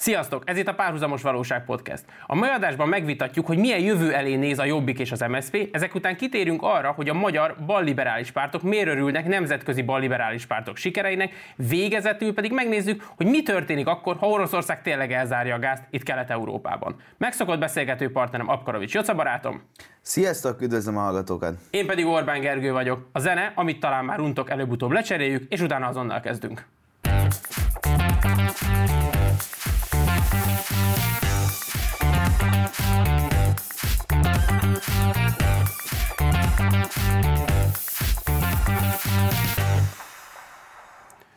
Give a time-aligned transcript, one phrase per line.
[0.00, 0.42] Sziasztok!
[0.46, 2.04] Ez itt a Párhuzamos Valóság Podcast.
[2.26, 5.94] A mai adásban megvitatjuk, hogy milyen jövő elé néz a Jobbik és az MSZP, ezek
[5.94, 12.34] után kitérünk arra, hogy a magyar balliberális pártok miért örülnek nemzetközi balliberális pártok sikereinek, végezetül
[12.34, 16.96] pedig megnézzük, hogy mi történik akkor, ha Oroszország tényleg elzárja a gázt itt Kelet-Európában.
[17.18, 19.62] Megszokott beszélgető partnerem Apkarovics Joca barátom.
[20.00, 21.54] Sziasztok, üdvözlöm a hallgatókat!
[21.70, 23.08] Én pedig Orbán Gergő vagyok.
[23.12, 26.66] A zene, amit talán már untok, előbb-utóbb lecseréljük, és utána azonnal kezdünk.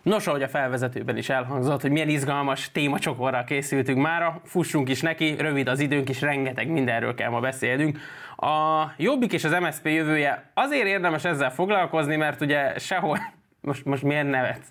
[0.04, 5.36] Nos, ahogy a felvezetőben is elhangzott, hogy milyen izgalmas témacsokorral készültünk mára, fussunk is neki,
[5.38, 8.00] rövid az időnk is, rengeteg mindenről kell ma beszélnünk.
[8.36, 13.20] A Jobbik és az MSZP jövője azért érdemes ezzel foglalkozni, mert ugye sehol...
[13.62, 14.62] Most, most miért nevet?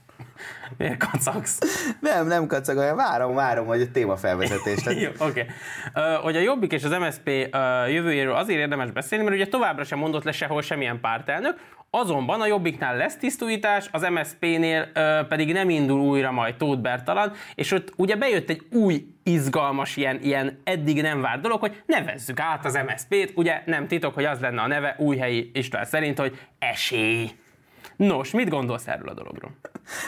[0.79, 1.59] Miért kacagsz?
[2.01, 4.91] Nem, nem kacagolja, várom, várom, hogy a téma felvezetést.
[5.01, 5.25] Jó, oké.
[5.25, 5.47] Okay.
[5.95, 9.85] Uh, hogy a Jobbik és az MSZP uh, jövőjéről azért érdemes beszélni, mert ugye továbbra
[9.85, 11.59] sem mondott le sehol semmilyen pártelnök,
[11.95, 17.33] Azonban a Jobbiknál lesz tisztújítás, az MSZP-nél uh, pedig nem indul újra majd Tóth Bertalan,
[17.55, 22.41] és ott ugye bejött egy új izgalmas, ilyen, ilyen eddig nem várt dolog, hogy nevezzük
[22.41, 26.39] át az MSZP-t, ugye nem titok, hogy az lenne a neve újhelyi István szerint, hogy
[26.59, 27.31] esély.
[28.07, 29.51] Nos, mit gondolsz erről a dologról?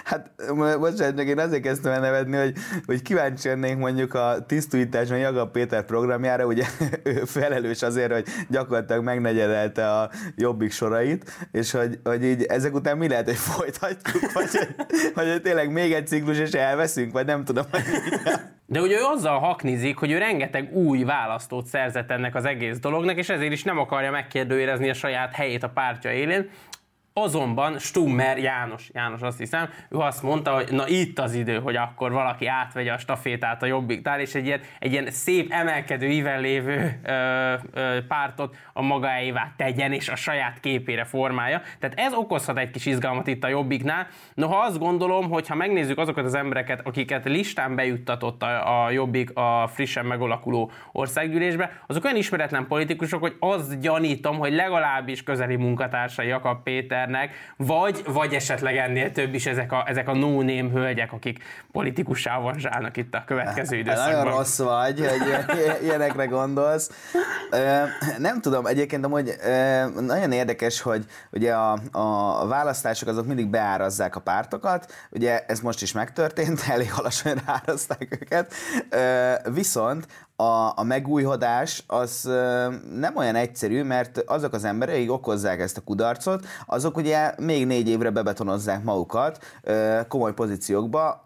[0.04, 0.30] Hát
[0.78, 2.54] bocsánat, én azért kezdtem el nevedni, hogy,
[2.86, 6.64] hogy kíváncsi lennék mondjuk a tisztújításon Jaga Péter programjára, ugye
[7.02, 12.98] ő felelős azért, hogy gyakorlatilag megnegyedelte a jobbik sorait, és hogy, hogy így ezek után
[12.98, 14.50] mi lehet, hogy folytatjuk, vagy
[15.14, 17.82] hogy, hogy tényleg még egy ciklus és elveszünk, vagy nem tudom, hogy
[18.66, 23.16] de ugye ő azzal haknizik, hogy ő rengeteg új választót szerzett ennek az egész dolognak,
[23.16, 26.50] és ezért is nem akarja megkérdőjelezni a saját helyét a pártja élén,
[27.20, 31.76] Azonban Stummer János, János azt hiszem, ő azt mondta, hogy na itt az idő, hogy
[31.76, 36.40] akkor valaki átvegye a stafétát a jobbiknál, és egy ilyen, egy ilyen szép emelkedő íven
[36.40, 41.60] lévő ö, ö, pártot a magáévá tegyen, és a saját képére formálja.
[41.78, 44.06] Tehát ez okozhat egy kis izgalmat itt a jobbiknál.
[44.34, 49.30] Noha azt gondolom, hogy ha megnézzük azokat az embereket, akiket listán bejuttatott a, a jobbik
[49.34, 56.26] a frissen megalakuló országgyűlésbe, azok olyan ismeretlen politikusok, hogy azt gyanítom, hogy legalábbis közeli munkatársai
[56.26, 61.12] Jakab Péter, Péternek, vagy, vagy esetleg ennél több is ezek a, ezek a no-name hölgyek,
[61.12, 64.14] akik politikussá avanzsálnak itt a következő időszakban.
[64.14, 65.54] Nagyon rossz vagy, hogy
[65.84, 66.90] ilyenekre gondolsz.
[68.18, 69.34] Nem tudom, egyébként amúgy
[70.00, 75.82] nagyon érdekes, hogy ugye a, a választások azok mindig beárazzák a pártokat, ugye ez most
[75.82, 78.54] is megtörtént, elég alacsony rárazták őket,
[79.52, 80.06] viszont
[80.36, 82.30] a, a megújhodás az
[82.94, 87.66] nem olyan egyszerű, mert azok az emberek, akik okozzák ezt a kudarcot, azok ugye még
[87.66, 89.38] négy évre bebetonozzák magukat
[90.08, 91.24] komoly pozíciókba,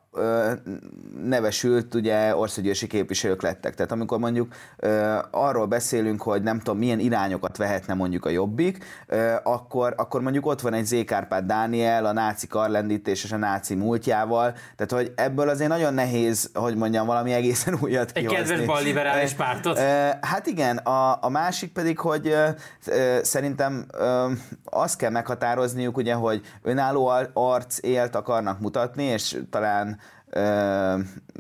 [1.25, 3.75] nevesült ugye országgyűlési képviselők lettek.
[3.75, 4.55] Tehát amikor mondjuk
[5.31, 8.85] arról beszélünk, hogy nem tudom milyen irányokat vehetne mondjuk a Jobbik,
[9.43, 14.53] akkor, akkor mondjuk ott van egy Zékárpád Dániel a náci karlendítés és a náci múltjával,
[14.77, 18.37] tehát hogy ebből azért nagyon nehéz, hogy mondjam, valami egészen újat kihozni.
[18.37, 19.79] Egy kedves balliberális pártot?
[20.21, 22.35] Hát igen, a, a másik pedig, hogy
[23.23, 23.87] szerintem
[24.65, 29.99] azt kell meghatározniuk, ugye, hogy önálló arc élt akarnak mutatni, és talán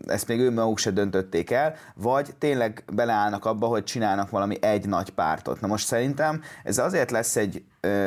[0.06, 4.86] ezt még ő maguk se döntötték el, vagy tényleg beleállnak abba, hogy csinálnak valami egy
[4.86, 5.60] nagy pártot.
[5.60, 7.64] Na most szerintem ez azért lesz egy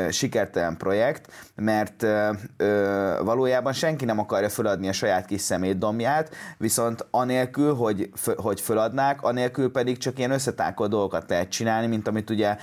[0.10, 2.06] sikertelen projekt, mert
[3.22, 9.72] valójában senki nem akarja föladni a saját kis szemétdomját, viszont anélkül, hogy, hogy föladnák, anélkül
[9.72, 12.58] pedig csak ilyen összetákolt dolgokat lehet csinálni, mint amit ugye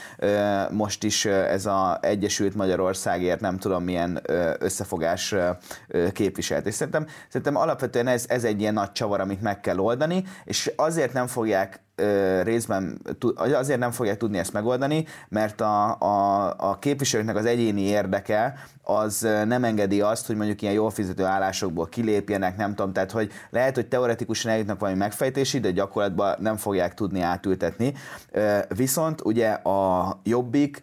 [0.70, 4.20] most is ez a Egyesült Magyarországért nem tudom milyen
[4.58, 6.66] összefogás ö, képviselt.
[6.66, 10.72] És szerintem, szerintem alapvetően ez, ez egy ilyen nagy csavar, amit meg kell oldani, és
[10.76, 11.80] azért nem fogják
[12.42, 13.00] részben
[13.36, 18.54] azért nem fogják tudni ezt megoldani, mert a, a, a képviselőknek az egyéni érdeke
[18.90, 23.30] az nem engedi azt, hogy mondjuk ilyen jól fizető állásokból kilépjenek, nem tudom, tehát hogy
[23.50, 27.94] lehet, hogy teoretikusan eljutnak valami megfejtési, de gyakorlatban nem fogják tudni átültetni.
[28.76, 30.80] Viszont ugye a jobbik,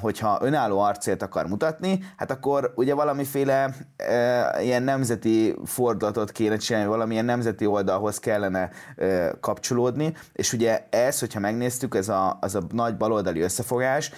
[0.00, 3.74] hogyha önálló arcélt akar mutatni, hát akkor ugye valamiféle
[4.60, 8.70] ilyen nemzeti fordulatot kéne csinálni, valamilyen nemzeti oldalhoz kellene
[9.40, 14.10] kapcsolódni, és ugye ez, hogyha megnéztük, ez a, az a nagy baloldali összefogás,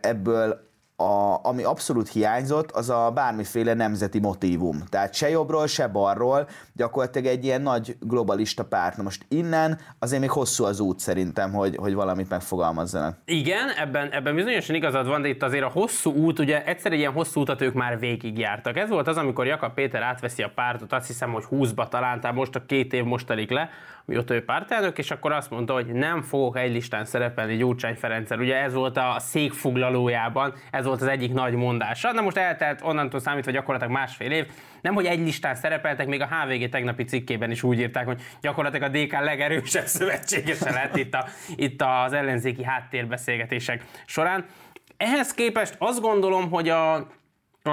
[0.00, 4.82] ebből a, ami abszolút hiányzott, az a bármiféle nemzeti motívum.
[4.88, 8.96] Tehát se jobbról, se balról, gyakorlatilag egy ilyen nagy globalista párt.
[8.96, 13.18] Na most innen azért még hosszú az út szerintem, hogy, hogy valamit megfogalmazzanak.
[13.24, 16.98] Igen, ebben, ebben bizonyosan igazad van, de itt azért a hosszú út, ugye egyszer egy
[16.98, 18.76] ilyen hosszú utat ők már végigjártak.
[18.76, 22.36] Ez volt az, amikor Jakab Péter átveszi a pártot, azt hiszem, hogy 20-ba talán, tehát
[22.36, 23.70] most a két év most telik le,
[24.04, 28.38] mióta ő pártelnök, és akkor azt mondta, hogy nem fogok egy listán szerepelni Gyurcsány Ferenccel.
[28.38, 32.12] Ugye ez volt a székfoglalójában, ez volt az egyik nagy mondása.
[32.12, 34.46] Na most eltelt onnantól számítva gyakorlatilag másfél év,
[34.80, 38.94] nem, hogy egy listán szerepeltek, még a HVG tegnapi cikkében is úgy írták, hogy gyakorlatilag
[38.94, 41.26] a DK legerősebb szövetségese lett itt, a,
[41.56, 44.44] itt az ellenzéki háttérbeszélgetések során.
[44.96, 47.06] Ehhez képest azt gondolom, hogy a,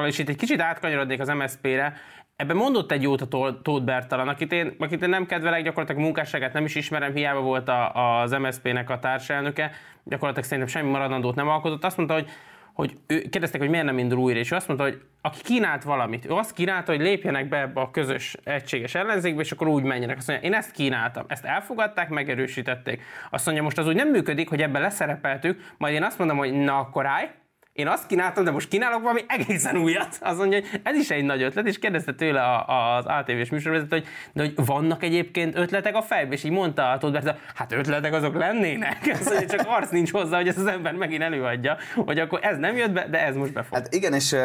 [0.05, 1.93] és itt egy kicsit átkanyarodnék az MSZP-re,
[2.41, 3.27] Ebben mondott egy jót a
[3.61, 7.67] Tóth Bertalan, akit én, akit én nem kedvelek, gyakorlatilag munkásságát nem is ismerem, hiába volt
[7.67, 9.71] a, az MSZP-nek a társelnöke,
[10.03, 11.83] gyakorlatilag szerintem semmi maradandót nem alkotott.
[11.83, 12.29] Azt mondta, hogy
[12.73, 15.83] hogy ő, kérdezték, hogy miért nem indul újra, és ő azt mondta, hogy aki kínált
[15.83, 19.83] valamit, ő azt kínálta, hogy lépjenek be ebbe a közös egységes ellenzékbe, és akkor úgy
[19.83, 20.17] menjenek.
[20.17, 23.01] Azt mondja, én ezt kínáltam, ezt elfogadták, megerősítették.
[23.29, 26.53] Azt mondja, most az úgy nem működik, hogy ebbe leszerepeltük, majd én azt mondom, hogy
[26.53, 27.29] na akkor állj,
[27.73, 30.17] én azt kínáltam, de most kínálok valami egészen újat.
[30.21, 34.05] Azt mondja, hogy ez is egy nagy ötlet, és kérdezte tőle az ATV-s műsorvezető, hogy,
[34.33, 38.35] de hogy vannak egyébként ötletek a fejben, és így mondta a Tóth hát ötletek azok
[38.35, 38.97] lennének.
[39.19, 42.57] Azt mondja, csak arc nincs hozzá, hogy ezt az ember megint előadja, hogy akkor ez
[42.57, 43.77] nem jött be, de ez most befog.
[43.77, 44.35] Hát igen, és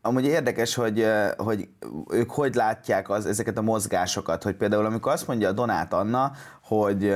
[0.00, 1.06] amúgy érdekes, hogy,
[1.36, 1.68] hogy
[2.10, 6.32] ők hogy látják az, ezeket a mozgásokat, hogy például amikor azt mondja a Donát Anna,
[6.62, 7.14] hogy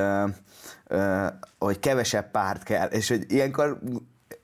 [1.59, 3.79] hogy kevesebb párt kell, és hogy ilyenkor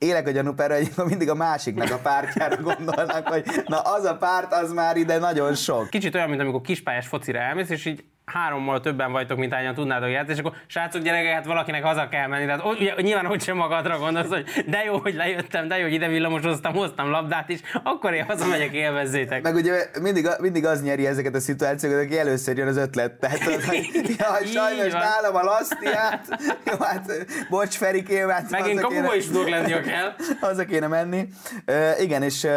[0.03, 4.53] élek a gyanúperre, hogy mindig a másiknak a pártjára gondolnak, hogy na az a párt,
[4.53, 5.89] az már ide nagyon sok.
[5.89, 10.09] Kicsit olyan, mint amikor kispályás focira elmész, és így hárommal többen vagytok, mint ányan tudnátok
[10.09, 12.45] játszani, és akkor srácok, gyerekek, hát valakinek haza kell menni.
[12.45, 15.93] Tehát ugye, nyilván hogy sem magadra gondolsz, hogy de jó, hogy lejöttem, de jó, hogy
[15.93, 19.41] ide villamosoztam, hoztam labdát is, akkor én hazamegyek, élvezzétek.
[19.41, 23.11] Meg ugye mindig, mindig az nyeri ezeket a szituációkat, aki először jön az ötlet.
[23.11, 26.27] Tehát, hogy ja, sajnos nálam a lasztiát,
[26.71, 30.13] jó, hát bocs Ferikém, hát Megint kapuba is tudok lenni, kell.
[30.41, 31.27] Haza kéne menni.
[31.67, 32.51] Uh, igen, és uh,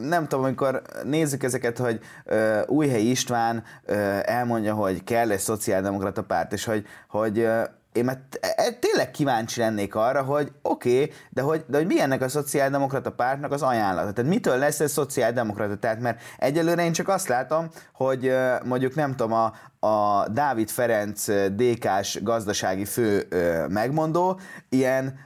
[0.00, 6.22] nem tudom, amikor nézzük ezeket, hogy uh, Újhely István uh, elmondja, hogy kell egy szociáldemokrata
[6.22, 7.48] párt, és hogy, hogy
[7.96, 11.86] én mert e, e, tényleg kíváncsi lennék arra, hogy oké, okay, de, hogy, de hogy
[11.86, 14.12] mi ennek a szociáldemokrata pártnak az ajánlata?
[14.12, 15.76] Tehát mitől lesz ez szociáldemokrata?
[15.76, 18.32] Tehát mert egyelőre én csak azt látom, hogy
[18.64, 19.52] mondjuk nem tudom, a,
[19.86, 23.28] a Dávid Ferenc DK-s gazdasági fő
[23.68, 25.18] megmondó ilyen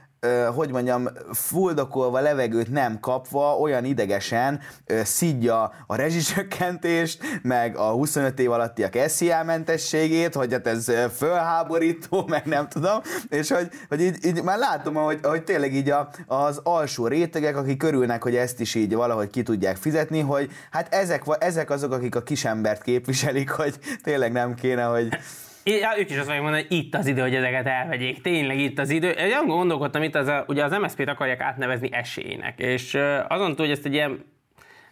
[0.55, 4.59] hogy mondjam, fuldokolva, levegőt nem kapva, olyan idegesen
[5.03, 12.45] szidja a rezsicsökkentést, meg a 25 év alattiak SZIA mentességét, hogy hát ez fölháborító, meg
[12.45, 16.59] nem tudom, és hogy, hogy így, így már látom, hogy, hogy tényleg így a, az
[16.63, 21.23] alsó rétegek, akik körülnek, hogy ezt is így valahogy ki tudják fizetni, hogy hát ezek,
[21.39, 25.07] ezek azok, akik a kisembert képviselik, hogy tényleg nem kéne, hogy
[25.63, 28.21] Ja, ők is azt fogják mondani, hogy itt az idő, hogy ezeket elvegyék.
[28.21, 29.09] Tényleg itt az idő.
[29.09, 32.97] Én gondolkodtam, itt az a, ugye az MSZP-t akarják átnevezni esélynek, és
[33.27, 34.25] azon túl, hogy ezt egy ilyen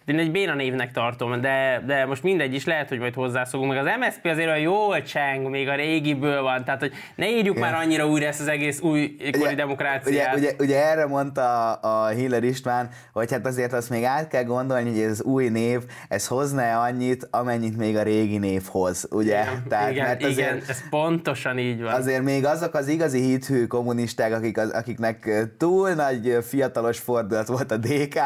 [0.09, 3.73] én egy béna névnek tartom, de, de most mindegy is, lehet, hogy majd hozzászokunk.
[3.73, 7.57] Meg az MSZP azért olyan jól cseng, még a régiből van, tehát hogy ne írjuk
[7.57, 7.71] yeah.
[7.71, 10.35] már annyira újra ezt az egész új kori demokráciát.
[10.35, 14.27] Ugye, ugye, ugye, erre mondta a, a Hiller István, hogy hát azért azt még át
[14.27, 19.07] kell gondolni, hogy ez új név, ez hozna annyit, amennyit még a régi név hoz,
[19.11, 19.41] ugye?
[19.41, 21.94] Igen, Tehát, igen, mert azért, igen, ez pontosan így van.
[21.94, 27.71] Azért még azok az igazi hithű kommunisták, akik, az, akiknek túl nagy fiatalos fordulat volt
[27.71, 28.19] a DK,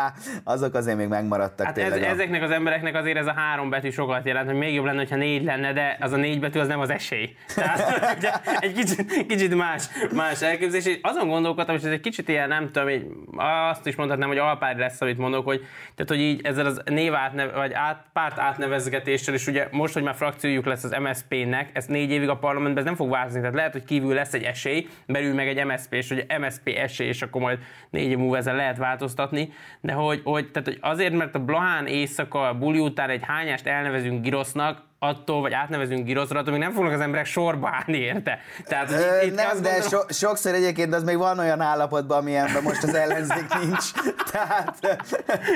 [0.43, 4.25] azok azért még megmaradtak Hát ez, ezeknek az embereknek azért ez a három betű sokat
[4.25, 6.79] jelent, hogy még jobb lenne, ha négy lenne, de az a négy betű az nem
[6.79, 7.35] az esély.
[7.55, 10.85] Tehát egy kicsit, kicsit más, más elképzelés.
[10.85, 14.37] És azon gondolkodtam, és ez egy kicsit ilyen, nem tudom, így, azt is mondhatnám, hogy
[14.37, 15.59] alpári lesz, amit mondok, hogy,
[15.95, 20.03] tehát, hogy így ezzel az név átnev, vagy át, párt átnevezgetéssel, és ugye most, hogy
[20.03, 23.55] már frakciójuk lesz az MSZP-nek, ez négy évig a parlamentben ez nem fog változni, tehát
[23.55, 27.21] lehet, hogy kívül lesz egy esély, belül meg egy MSZP, és hogy MSZP esély, és
[27.21, 31.35] akkor majd négy év múlva ezzel lehet változtatni, de hogy, hogy, tehát, hogy azért, mert
[31.35, 36.61] a Blahán éjszaka, buli után egy hányást elnevezünk Girosznak, attól, vagy átnevezünk Giroszra, attól még
[36.61, 38.39] nem fognak az emberek sorba állni érte.
[38.65, 39.81] Tehát, Ö, itt nem, de gondolom...
[39.89, 43.91] so, sokszor egyébként az még van olyan állapotban, amilyenben most az ellenzék nincs.
[44.31, 44.97] Tehát...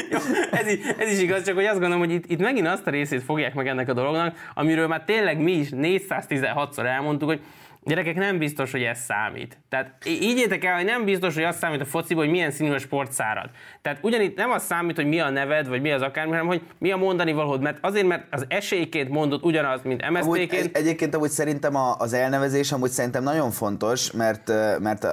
[0.10, 0.18] Jó,
[0.52, 2.90] ez, is, ez is igaz, csak hogy azt gondolom, hogy itt, itt megint azt a
[2.90, 7.42] részét fogják meg ennek a dolognak, amiről már tényleg mi is 416-szor elmondtuk, hogy
[7.88, 9.58] Gyerekek, nem biztos, hogy ez számít.
[9.70, 12.78] Tehát így el, hogy nem biztos, hogy az számít a fociban, hogy milyen színű a
[12.78, 13.50] sportszárad.
[13.88, 16.62] Tehát ugyanitt nem az számít, hogy mi a neved, vagy mi az akármi, hanem hogy
[16.78, 17.62] mi a mondani valód.
[17.62, 20.52] Mert azért, mert az esélyként mondod ugyanaz, mint MSZP-ként.
[20.54, 25.08] Egy, egyébként amúgy szerintem a, az elnevezés amúgy szerintem nagyon fontos, mert, mert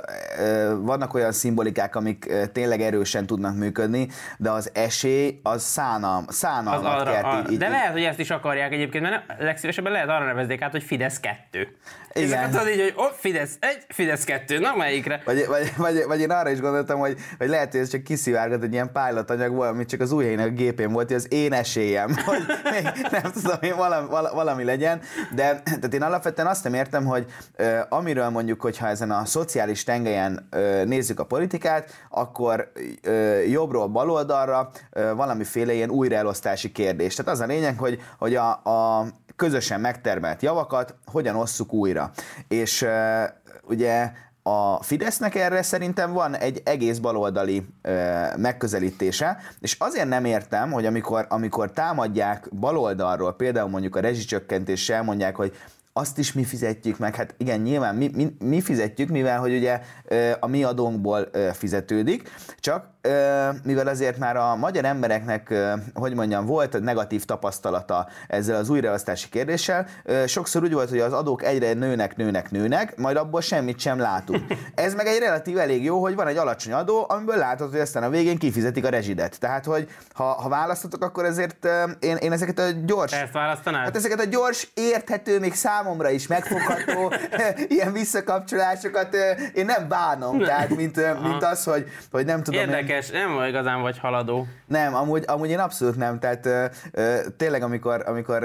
[0.80, 7.00] vannak olyan szimbolikák, amik tényleg erősen tudnak működni, de az esély az szánalm, szánalmat az
[7.00, 7.50] arra, kert, arra.
[7.50, 10.82] Így, de lehet, hogy ezt is akarják egyébként, mert legszívesebben lehet arra nevezni át, hogy
[10.82, 11.76] Fidesz 2.
[12.14, 12.38] Igen.
[12.38, 15.22] Ezeket így, hogy oh, Fidesz egy, Fidesz kettő, na melyikre?
[15.24, 18.63] Vagy, vagy, vagy, vagy én arra is gondoltam, hogy, hogy lehet, hogy ez csak kiszivárgott
[18.64, 22.14] egy ilyen pilot volt, amit csak az helyének a gépén volt, hogy az én esélyem,
[22.26, 22.42] hogy
[23.10, 25.00] nem tudom, hogy valami, valami legyen,
[25.34, 27.26] de tehát én alapvetően azt nem értem, hogy
[27.58, 32.72] uh, amiről mondjuk, hogyha ezen a szociális tengelyen uh, nézzük a politikát, akkor
[33.06, 37.14] uh, jobbról baloldalra uh, valamiféle ilyen újraelosztási kérdés.
[37.14, 39.06] Tehát az a lényeg, hogy, hogy a, a
[39.36, 42.10] közösen megtermelt javakat hogyan osszuk újra.
[42.48, 42.90] És uh,
[43.68, 44.10] ugye
[44.46, 50.86] a Fidesznek erre szerintem van egy egész baloldali ö, megközelítése, és azért nem értem, hogy
[50.86, 55.56] amikor, amikor támadják baloldalról, például mondjuk a rezsicsökkentéssel mondják, hogy
[55.96, 59.80] azt is mi fizetjük meg, hát igen, nyilván mi, mi, mi fizetjük, mivel hogy ugye
[60.40, 62.92] a mi adónkból fizetődik, csak
[63.64, 65.54] mivel azért már a magyar embereknek,
[65.94, 69.86] hogy mondjam, volt negatív tapasztalata ezzel az újraosztási kérdéssel,
[70.26, 74.52] sokszor úgy volt, hogy az adók egyre nőnek, nőnek, nőnek, majd abból semmit sem látunk.
[74.74, 78.02] Ez meg egy relatív elég jó, hogy van egy alacsony adó, amiből látod, hogy aztán
[78.02, 79.40] a végén kifizetik a rezsidet.
[79.40, 81.68] Tehát, hogy ha, ha választotok, akkor ezért
[82.00, 83.12] én, én ezeket a gyors...
[83.12, 83.84] Ezt választanád?
[83.84, 85.54] Hát ezeket a gyors, érthető, még
[85.84, 87.12] számomra is megfogható
[87.76, 89.16] ilyen visszakapcsolásokat
[89.54, 92.60] én nem bánom, tehát mint, mint az, hogy, hogy nem tudom...
[92.60, 94.46] Érdekes érdekes, nem igazán vagy haladó.
[94.66, 96.48] Nem, amúgy, amúgy én abszolút nem, tehát
[97.36, 98.42] tényleg amikor, amikor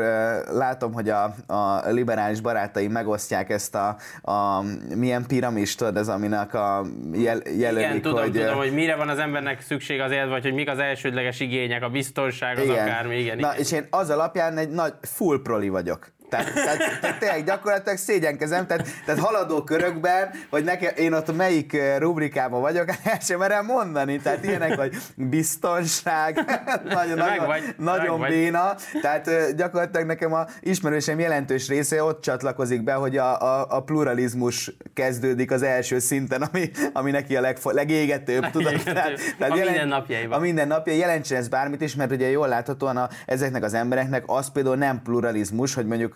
[0.52, 4.64] látom, hogy a, a liberális barátaim megosztják ezt a, a
[4.96, 8.32] milyen piramist, tudod, ez aminek a jel, jelölik, Igen, tudom, hogy...
[8.32, 11.90] tudom, hogy mire van az embernek szükség azért, vagy hogy mik az elsődleges igények, a
[11.90, 12.88] biztonság, az igen.
[12.88, 13.38] akármi, igen.
[13.38, 13.60] Na, igen.
[13.60, 16.18] és én az alapján egy nagy full proli vagyok.
[16.30, 21.78] Tehát, tehát, tehát tényleg gyakorlatilag szégyenkezem, tehát, tehát haladó körökben, hogy nekem, én ott melyik
[21.98, 26.36] rubrikában vagyok, el sem merem mondani, tehát ilyenek, hogy biztonság,
[26.84, 32.94] nagyon, nagyon, vagy, nagyon béna, tehát gyakorlatilag nekem a ismerősem jelentős része ott csatlakozik be,
[32.94, 38.50] hogy a, a, a pluralizmus kezdődik az első szinten, ami, ami neki a legfo- legégetőbb,
[38.52, 38.82] tudod?
[38.84, 40.38] Tehát, tehát a jelent, minden napjaiban.
[40.38, 44.24] A minden napja jelentsen ez bármit is, mert ugye jól láthatóan a, ezeknek az embereknek
[44.26, 46.16] az például nem pluralizmus, hogy mondjuk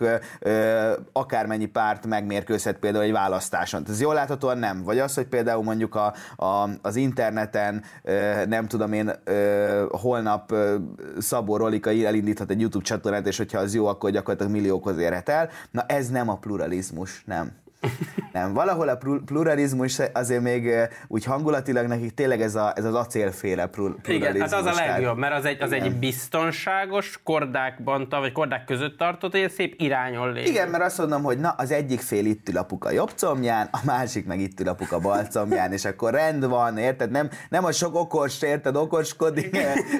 [1.12, 3.84] akármennyi párt megmérkőzhet például egy választáson.
[3.88, 4.82] Ez jól láthatóan nem.
[4.82, 7.82] Vagy az, hogy például mondjuk a, a, az interneten,
[8.46, 9.12] nem tudom én,
[9.88, 10.54] holnap
[11.18, 15.48] Szabó Rolika elindíthat egy YouTube csatornát, és hogyha az jó, akkor gyakorlatilag milliókhoz érhet el.
[15.70, 17.62] Na ez nem a pluralizmus, nem.
[18.32, 20.70] Nem, valahol a pluralizmus azért még
[21.08, 24.14] úgy hangulatilag nekik tényleg ez, a, ez az acélféle pluralizmus.
[24.14, 28.98] Igen, hát az a legjobb, mert az egy, az egy biztonságos kordákban, vagy kordák között
[28.98, 30.46] tartott, egy szép irányon lép.
[30.46, 33.78] Igen, mert azt mondom, hogy na, az egyik fél itt ül apuka jobb combján, a
[33.84, 37.10] másik meg itt ül apuka bal combján, és akkor rend van, érted?
[37.10, 39.56] Nem, nem a sok okos, érted, okoskodik,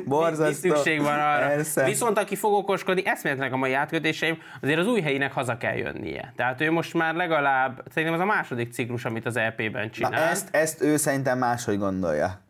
[0.07, 0.69] borzasztó.
[0.69, 1.47] Mi szükség van arra.
[1.47, 1.85] Persze.
[1.85, 6.33] Viszont aki fog okoskodni, eszméletlenek a mai átkötéseim, azért az új helyének haza kell jönnie.
[6.37, 10.11] Tehát ő most már legalább legalább, szerintem ez a második ciklus, amit az EP-ben csinál.
[10.11, 12.43] Na ezt, ezt ő szerintem máshogy gondolja.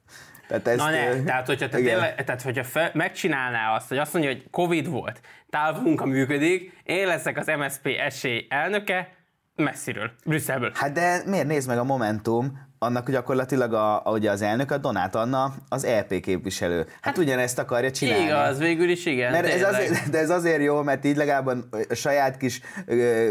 [0.48, 4.12] Tehát ezt, Na ne, tehát hogyha, te tényleg, tehát, hogyha fel, megcsinálná azt, hogy azt
[4.12, 9.08] mondja, hogy Covid volt, távmunka működik, én leszek az MSP esély elnöke,
[9.56, 10.72] messziről, Brüsszelből.
[10.74, 15.14] Hát de miért nézd meg a Momentum, annak gyakorlatilag a, ugye az elnök, a Donát
[15.14, 16.76] Anna, az EP képviselő.
[16.76, 18.24] Hát, hát ugyanezt akarja csinálni.
[18.24, 19.30] Igaz, végül is igen.
[19.30, 22.60] Mert ez azért, de ez azért jó, mert így legalább a saját kis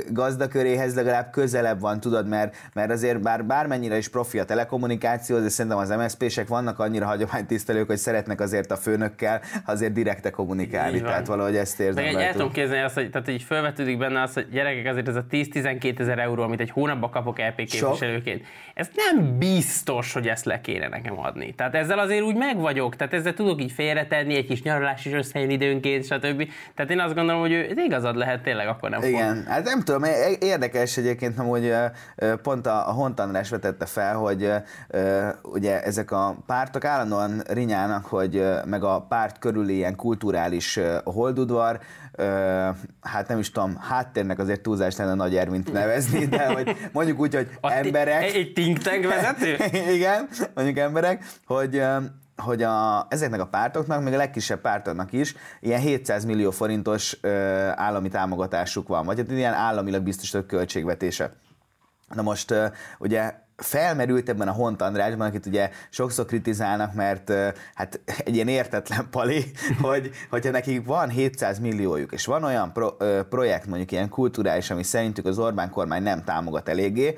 [0.09, 5.49] gazdaköréhez legalább közelebb van, tudod, mert, mert azért bár bármennyire is profi a telekommunikáció, de
[5.49, 11.01] szerintem az MSZP-sek vannak annyira hagyománytisztelők, hogy szeretnek azért a főnökkel azért direkte kommunikálni.
[11.01, 12.03] Tehát valahogy ezt érzem.
[12.03, 15.15] Meg el tudom képzelni azt, hogy tehát így felvetődik benne az, hogy gyerekek azért ez
[15.15, 18.39] a 10-12 ezer euró, amit egy hónapban kapok EP képviselőként.
[18.39, 18.47] Sok.
[18.73, 21.53] Ez nem biztos, hogy ezt le kéne nekem adni.
[21.55, 25.13] Tehát ezzel azért úgy meg vagyok, tehát ezzel tudok így félretenni, egy kis nyaralás is
[25.13, 26.47] összejön időnként, stb.
[26.75, 29.45] Tehát én azt gondolom, hogy ő igazad lehet tényleg, akkor nem Igen, fog.
[29.45, 30.03] hát nem tudom,
[30.39, 31.73] érdekes egyébként, hogy
[32.43, 34.51] pont a, a Hont András vetette fel, hogy
[35.43, 41.79] ugye ezek a pártok állandóan rinyálnak, hogy meg a párt körüli ilyen kulturális holdudvar,
[43.01, 47.35] hát nem is tudom, háttérnek azért túlzás lenne Nagy Ervint nevezni, de hogy mondjuk úgy,
[47.35, 48.23] hogy a emberek.
[48.23, 49.57] Egy think tank vezető?
[49.95, 51.83] Igen, mondjuk emberek, hogy
[52.35, 57.29] hogy a, ezeknek a pártoknak, még a legkisebb pártoknak is ilyen 700 millió forintos ö,
[57.75, 61.33] állami támogatásuk van, vagy hát ilyen államilag biztosított költségvetése.
[62.13, 62.53] Na most
[62.99, 67.31] ugye felmerült ebben a Hont Andrásban, akit ugye sokszor kritizálnak, mert
[67.73, 72.95] hát egy ilyen értetlen pali, hogy, hogyha nekik van 700 milliójuk, és van olyan pro,
[73.29, 77.17] projekt, mondjuk ilyen kulturális, ami szerintük az Orbán kormány nem támogat eléggé,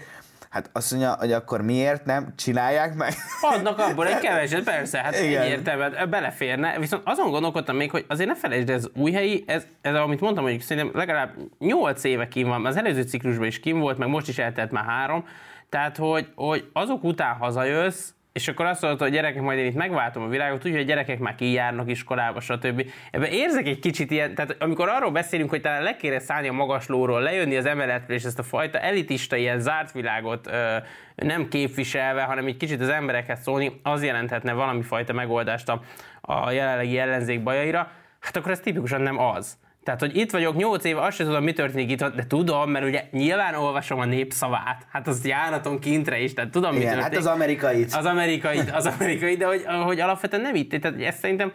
[0.55, 3.13] Hát azt mondja, hogy akkor miért nem csinálják meg?
[3.55, 5.41] Adnak abból egy keveset, persze, hát Igen.
[5.41, 6.79] egyértelműen beleférne.
[6.79, 10.43] Viszont azon gondolkodtam még, hogy azért ne felejtsd, ez új helyi, ez, ez amit mondtam,
[10.43, 14.27] hogy szerintem legalább 8 éve kim van, az előző ciklusban is kim volt, meg most
[14.27, 15.25] is eltelt már három,
[15.69, 19.75] tehát hogy, hogy azok után hazajössz, és akkor azt mondta, hogy gyerekek, majd én itt
[19.75, 22.89] megváltom a világot, úgyhogy a gyerekek már kijárnak iskolába, stb.
[23.12, 26.53] Ebben érzek egy kicsit ilyen, tehát amikor arról beszélünk, hogy talán le kéne szállni a
[26.53, 30.77] magaslóról, lejönni az emeletről, és ezt a fajta elitista, ilyen zárt világot ö,
[31.15, 35.81] nem képviselve, hanem egy kicsit az emberekhez szólni, az jelenthetne valami fajta megoldást a,
[36.22, 39.57] a jelenlegi ellenzék bajaira, hát akkor ez tipikusan nem az.
[39.85, 42.85] Tehát, hogy itt vagyok 8 éve, azt sem tudom, mi történik itt, de tudom, mert
[42.85, 44.85] ugye nyilván olvasom a népszavát.
[44.91, 47.13] Hát az járatom kintre is, tehát tudom, Igen, mi történik.
[47.13, 47.93] hát az amerikait.
[47.93, 50.81] Az amerikait, az amerikait, de hogy, hogy alapvetően nem itt.
[50.81, 51.51] Tehát ezt szerintem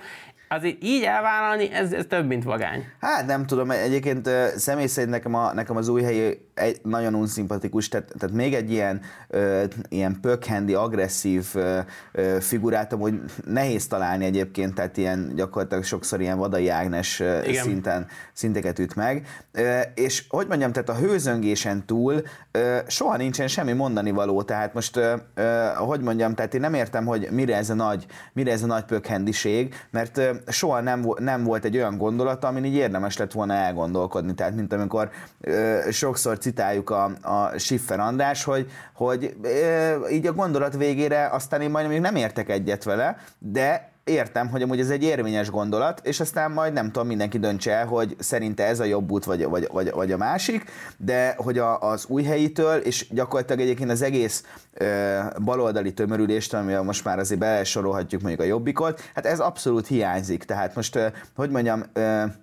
[0.52, 2.84] azért így elvállalni, ez, ez több, mint vagány.
[3.00, 7.88] Hát nem tudom, egyébként személy szerint nekem, a, nekem az új helyi egy, nagyon unszimpatikus,
[7.88, 11.78] tehát, tehát még egy ilyen, ö, ilyen pökhendi, agresszív ö,
[12.12, 17.64] ö, figurát amúgy nehéz találni egyébként, tehát ilyen gyakorlatilag sokszor ilyen vadai Ágnes Igen.
[17.64, 19.26] szinten, szinteket üt meg.
[19.52, 24.74] Ö, és hogy mondjam, tehát a hőzöngésen túl ö, soha nincsen semmi mondani való, tehát
[24.74, 28.52] most ö, ö, hogy mondjam, tehát én nem értem, hogy mire ez a nagy, mire
[28.52, 32.74] ez a nagy pökhendiség, mert ö, soha nem, nem volt egy olyan gondolata, amin így
[32.74, 38.70] érdemes lett volna elgondolkodni, tehát mint amikor ö, sokszor citáljuk a, a Schiffer András, hogy,
[38.94, 43.90] hogy e, így a gondolat végére aztán én majd még nem értek egyet vele, de
[44.04, 47.86] értem, hogy amúgy ez egy érvényes gondolat, és aztán majd nem tudom, mindenki döntse el,
[47.86, 50.64] hogy szerinte ez a jobb út, vagy, vagy, vagy, vagy a másik,
[50.96, 56.82] de hogy a, az új helyitől, és gyakorlatilag egyébként az egész e, baloldali tömörülést, amivel
[56.82, 60.44] most már azért belesorolhatjuk mondjuk a jobbikot, hát ez abszolút hiányzik.
[60.44, 62.34] Tehát most, e, hogy mondjam, e,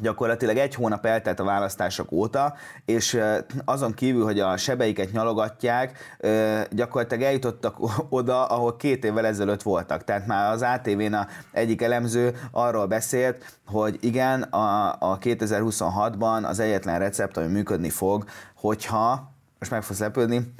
[0.00, 3.20] gyakorlatilag egy hónap eltelt a választások óta, és
[3.64, 6.18] azon kívül, hogy a sebeiket nyalogatják,
[6.70, 7.76] gyakorlatilag eljutottak
[8.08, 10.04] oda, ahol két évvel ezelőtt voltak.
[10.04, 16.58] Tehát már az ATV-n a egyik elemző arról beszélt, hogy igen, a, a 2026-ban az
[16.58, 18.24] egyetlen recept, ami működni fog,
[18.54, 20.52] hogyha, most meg fogsz lepődni,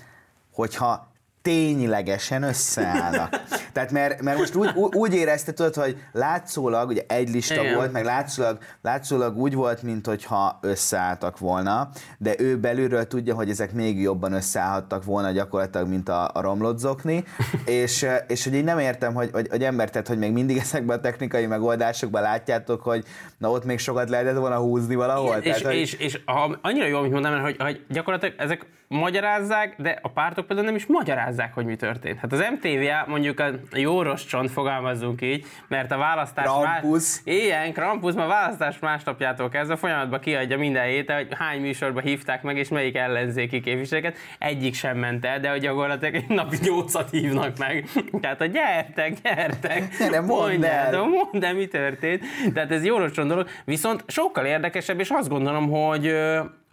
[0.53, 1.13] hogyha
[1.45, 3.43] ténylegesen összeállnak.
[3.73, 7.75] Tehát mert, mert most úgy, úgy érezted, hogy látszólag, ugye egy lista Igen.
[7.75, 13.51] volt, meg látszólag, látszólag úgy volt, mint hogyha összeálltak volna, de ő belülről tudja, hogy
[13.51, 17.25] ezek még jobban összeállhattak volna gyakorlatilag, mint a, a romlott zokni,
[17.65, 20.99] és, és hogy én nem értem, hogy, hogy, hogy ember, tehát, hogy még mindig ezekben
[20.99, 23.05] a technikai megoldásokban látjátok, hogy
[23.39, 25.37] na ott még sokat lehetett volna húzni valahol.
[25.37, 25.75] Igen, tehát, és, hogy...
[25.75, 30.47] és, és ha annyira jó, amit mondtam, hogy, hogy gyakorlatilag ezek magyarázzák, de a pártok
[30.47, 32.19] például nem is magyarázzák, hogy mi történt.
[32.19, 36.45] Hát az MTV mondjuk a jó rossz csont, fogalmazzunk így, mert a választás...
[36.45, 36.91] Krampus.
[36.91, 37.21] Más...
[37.25, 42.43] Igen, Krampus, ma a választás másnapjától kezdve folyamatban kiadja minden héten, hogy hány műsorba hívták
[42.43, 44.17] meg, és melyik ellenzéki képviselőket.
[44.39, 47.89] Egyik sem ment el, de hogy gyakorlatilag egy napi nyolcat hívnak meg.
[48.21, 51.03] Tehát, hogy gyertek, gyertek, ne, mondd el.
[51.03, 52.25] mondd el, mi történt.
[52.55, 53.49] Tehát ez jó rossz dolog.
[53.65, 56.15] Viszont sokkal érdekesebb, és azt gondolom, hogy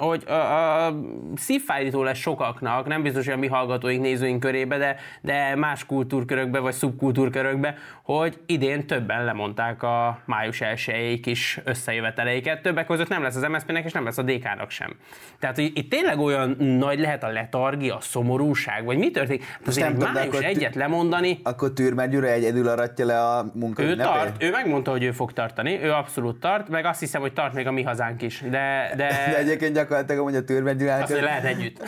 [0.06, 1.00] hogy a, a
[1.36, 6.60] szívfájító lesz sokaknak, nem biztos, hogy a mi hallgatóink, nézőink körébe, de, de más kultúrkörökbe
[6.60, 12.62] vagy szubkultúrkörökbe, hogy idén többen lemondták a május 1 kis összejöveteleiket.
[12.62, 14.96] Többek között nem lesz az MSZP-nek és nem lesz a DK-nak sem.
[15.40, 19.44] Tehát, hogy itt tényleg olyan nagy lehet a letargia, a szomorúság, vagy mi történik?
[19.44, 21.40] Hát azért nem május akkor egyet lemondani.
[21.44, 25.34] Akkor Türmer Gyure egyedül aratja le a munka Ő tart, ő megmondta, hogy ő fog
[25.34, 28.44] tartani, ő abszolút tart, meg azt hiszem, hogy tart még a mi hazánk is.
[28.50, 29.08] De, de...
[29.08, 31.84] de egyébként gyakorlatilag hogy a Türmer Azt lehet együtt.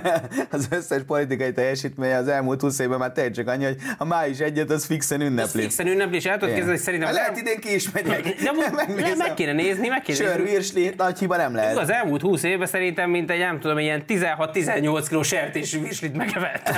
[0.56, 4.38] az összes politikai teljesítménye az elmúlt 20 évben már tényleg csak annyi, hogy a május
[4.38, 5.62] egyet az fixen ünnepli.
[5.62, 7.12] fixen ünnepli, és el tudod hogy szerintem...
[7.12, 8.22] Lehet idén ki is megyek.
[8.22, 11.76] De, meg, meg kéne nézni, meg kéne Sör, virsli, nagy hiba nem lehet.
[11.76, 16.70] Az elmúlt 20 évben szerintem, mint egy, nem tudom, ilyen 16-18 kiló sertés virslit megevett.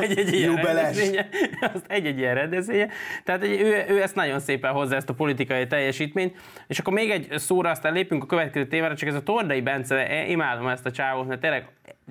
[0.00, 1.28] egy, egy ilyen rendezvénye,
[1.60, 2.88] azt egy-egy ilyen rendezvénye.
[3.24, 6.36] Tehát egy, ő, ő, ezt nagyon szépen hozza ezt a politikai teljesítményt.
[6.66, 10.07] És akkor még egy szóra, aztán lépünk a következő témára, csak ez a Tordai Bence,
[10.28, 11.68] imádom ezt a csávót, mert tényleg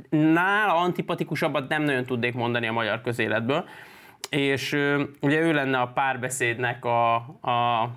[0.09, 3.65] nála antipatikusabbat nem nagyon tudnék mondani a magyar közéletből.
[4.29, 4.71] És
[5.21, 7.89] ugye ő lenne a párbeszédnek a, a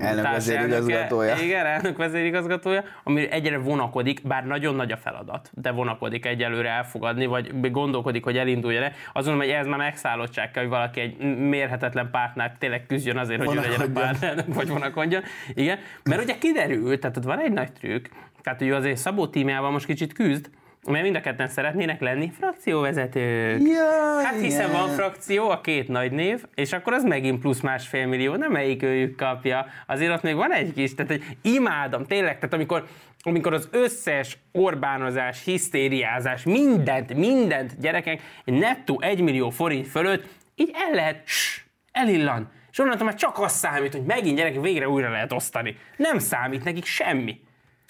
[0.00, 1.36] elnök vezérigazgatója.
[1.36, 7.26] Igen, elnök vezérigazgatója, ami egyre vonakodik, bár nagyon nagy a feladat, de vonakodik egyelőre elfogadni,
[7.26, 8.92] vagy gondolkodik, hogy elinduljon le.
[9.12, 13.56] Azon, hogy ez már megszállottság kell, hogy valaki egy mérhetetlen pártnál tényleg küzdjön azért, hogy
[13.56, 15.22] ő legyen a pártnál, vagy vonakodjon.
[15.54, 18.06] Igen, mert ugye kiderült, tehát ott van egy nagy trükk,
[18.48, 20.50] tehát hogy azért Szabó tímjával most kicsit küzd,
[20.86, 23.60] mert mind a ketten szeretnének lenni frakcióvezetők.
[23.60, 24.80] Jaj, Hát hiszen igen.
[24.80, 28.82] van frakció, a két nagy név, és akkor az megint plusz másfél millió, nem melyik
[28.82, 29.66] őjük kapja.
[29.86, 32.86] Azért ott még van egy kis, tehát hogy imádom, tényleg, tehát amikor,
[33.22, 40.70] amikor az összes Orbánozás, hisztériázás, mindent, mindent gyerekek, egy nettó 1 millió forint fölött, így
[40.88, 41.60] el lehet, ss,
[41.92, 42.50] elillan.
[42.70, 45.76] És onnantól már csak az számít, hogy megint gyerekek végre újra lehet osztani.
[45.96, 47.46] Nem számít nekik semmi.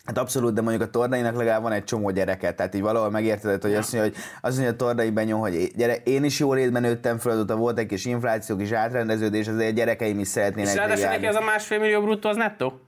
[0.09, 3.63] Hát abszolút, de mondjuk a tornainak legalább van egy csomó gyereke, tehát így valahol megérted,
[3.63, 6.83] hogy azt mondja, hogy azt mondja a tornai Benyó, hogy gyere, én is jó létben
[6.83, 10.75] nőttem föl, ott volt egy kis infláció, kis átrendeződés, azért a gyerekeim is És szeretnének
[10.75, 12.81] ráadásul neki az a másfél millió bruttó az nettó?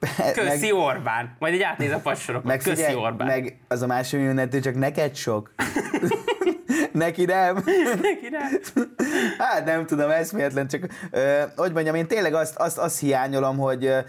[0.34, 1.36] Köszi Orbán.
[1.38, 2.46] Majd egy átnéz a passorokon.
[2.46, 3.26] meg, Köszi figyelj, Orbán.
[3.26, 5.54] meg az a másfél millió nettó csak neked sok.
[6.92, 7.54] Neki nem.
[8.02, 8.60] Neki nem.
[9.38, 13.84] Hát nem tudom, eszméletlen, csak ö, hogy mondjam, én tényleg azt, azt, azt hiányolom, hogy
[13.84, 14.02] ö,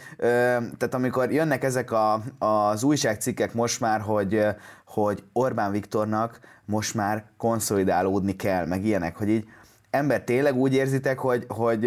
[0.77, 4.45] tehát amikor jönnek ezek a, az újságcikkek most már, hogy,
[4.85, 9.45] hogy Orbán Viktornak most már konszolidálódni kell, meg ilyenek, hogy így
[9.89, 11.79] ember tényleg úgy érzitek, hogy, hogy,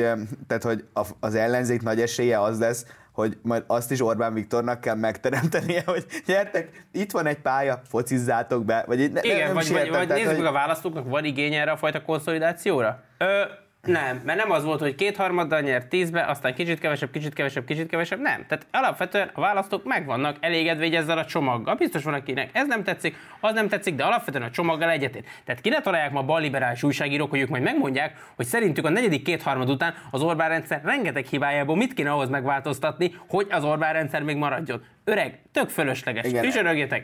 [0.46, 0.84] tehát, hogy
[1.20, 6.06] az ellenzék nagy esélye az lesz, hogy majd azt is Orbán Viktornak kell megteremtenie, hogy
[6.26, 10.36] gyertek, itt van egy pálya, focizzátok be, vagy ne, Igen, nem vagy, vagy, vagy nézzük
[10.36, 13.02] meg a választóknak, van igény erre a fajta konszolidációra?
[13.18, 13.42] Ö,
[13.86, 17.88] nem, mert nem az volt, hogy kétharmaddal nyert tízbe, aztán kicsit kevesebb, kicsit kevesebb, kicsit
[17.88, 18.44] kevesebb, nem.
[18.48, 21.74] Tehát alapvetően a választók meg vannak elégedve így ezzel a csomaggal.
[21.74, 25.26] Biztos van, akinek ez nem tetszik, az nem tetszik, de alapvetően a csomaggal egyetért.
[25.44, 29.22] Tehát ki ne találják ma balliberális újságírók, hogy ők majd megmondják, hogy szerintük a negyedik
[29.22, 34.22] kétharmad után az Orbán rendszer rengeteg hibájából mit kéne ahhoz megváltoztatni, hogy az Orbán rendszer
[34.22, 34.82] még maradjon.
[35.04, 36.26] Öreg, tök fölösleges.
[36.26, 36.42] Igen.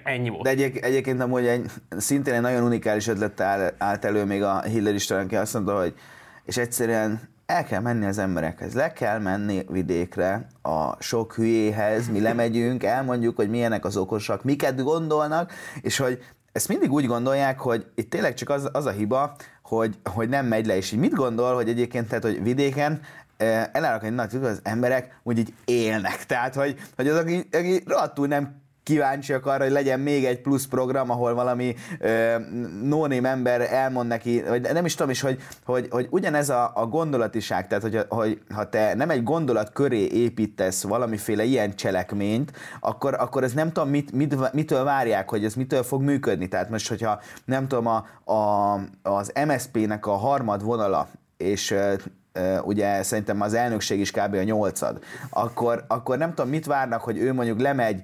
[0.05, 0.43] Ennyi volt.
[0.43, 4.63] De egyéb, egyébként amúgy egy, szintén egy nagyon unikális ötlet áll, állt elő még a
[4.63, 5.95] Hillary Stern, aki azt mondta, hogy
[6.51, 12.21] és egyszerűen el kell menni az emberekhez, le kell menni vidékre a sok hülyéhez, mi
[12.21, 16.19] lemegyünk, elmondjuk, hogy milyenek az okosak, miket gondolnak, és hogy
[16.53, 20.47] ezt mindig úgy gondolják, hogy itt tényleg csak az, az a hiba, hogy, hogy nem
[20.47, 23.01] megy le, és így mit gondol, hogy egyébként, tehát, hogy vidéken
[23.37, 26.27] eh, elállok egy nagy az emberek úgy így élnek.
[26.27, 30.67] Tehát, hogy, hogy az, aki, aki rohadtul nem kíváncsiak arra, hogy legyen még egy plusz
[30.67, 32.37] program, ahol valami ö,
[33.23, 37.67] ember elmond neki, vagy nem is tudom is, hogy, hogy, hogy ugyanez a, a gondolatiság,
[37.67, 43.43] tehát hogy, hogy ha te nem egy gondolat köré építesz valamiféle ilyen cselekményt, akkor, akkor
[43.43, 46.49] ez nem tudom, mit, mit, mitől várják, hogy ez mitől fog működni.
[46.49, 51.75] Tehát most, hogyha nem tudom, a, a, az MSZP-nek a harmad vonala, és
[52.65, 54.35] ugye szerintem az elnökség is kb.
[54.35, 54.99] a nyolcad,
[55.31, 58.03] akkor, akkor nem tudom, mit várnak, hogy ő mondjuk lemegy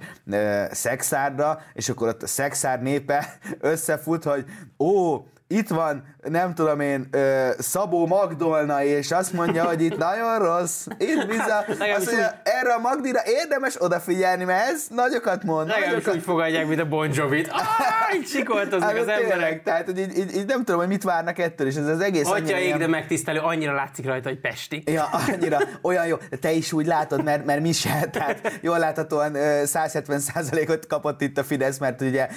[0.70, 4.44] Szexárdra, és akkor ott a Szexárd népe összefut, hogy
[4.78, 5.16] ó,
[5.48, 10.86] itt van, nem tudom én, ö, Szabó Magdolna, és azt mondja, hogy itt nagyon rossz,
[10.98, 15.66] itt bizony, Legalábbis azt mondja, erre a Magdira érdemes odafigyelni, mert ez nagyokat mond.
[15.68, 17.48] Legalábbis nagyokat úgy fogadják, mint a Bon Jovi-t.
[17.50, 19.62] Ah, így sikoltoznak Hát, az tényleg, emberek.
[19.62, 22.26] Tehát, hogy így, így, így, nem tudom, hogy mit várnak ettől, és ez az egész
[22.26, 24.82] Atya ég, de megtisztelő, annyira látszik rajta, hogy Pesti.
[24.86, 26.16] Ja, annyira, olyan jó.
[26.40, 28.08] Te is úgy látod, mert, mert mi se.
[28.12, 32.28] Tehát jól láthatóan ö, 170%-ot kapott itt a Fidesz, mert ugye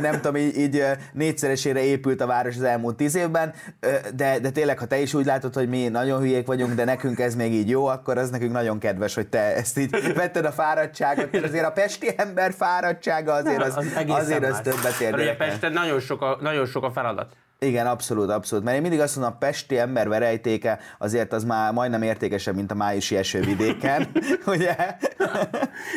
[0.00, 3.33] nem tudom, így, így négyszeresére épült a város az elmúlt tíz évben,
[3.80, 6.84] Ö, de, de tényleg, ha te is úgy látod, hogy mi nagyon hülyék vagyunk, de
[6.84, 10.44] nekünk ez még így jó, akkor az nekünk nagyon kedves, hogy te ezt így vetted
[10.44, 15.14] a fáradtságot, mert azért a pesti ember fáradtsága azért az, egészen azért az többet ér.
[15.14, 15.36] Ugye.
[15.36, 17.36] Pesten nagyon sok a, nagyon sok a feladat.
[17.58, 18.64] Igen, abszolút, abszolút.
[18.64, 22.70] Mert én mindig azt mondom, a pesti ember verejtéke azért az már majdnem értékesebb, mint
[22.70, 24.06] a májusi eső vidéken,
[24.46, 24.76] ugye?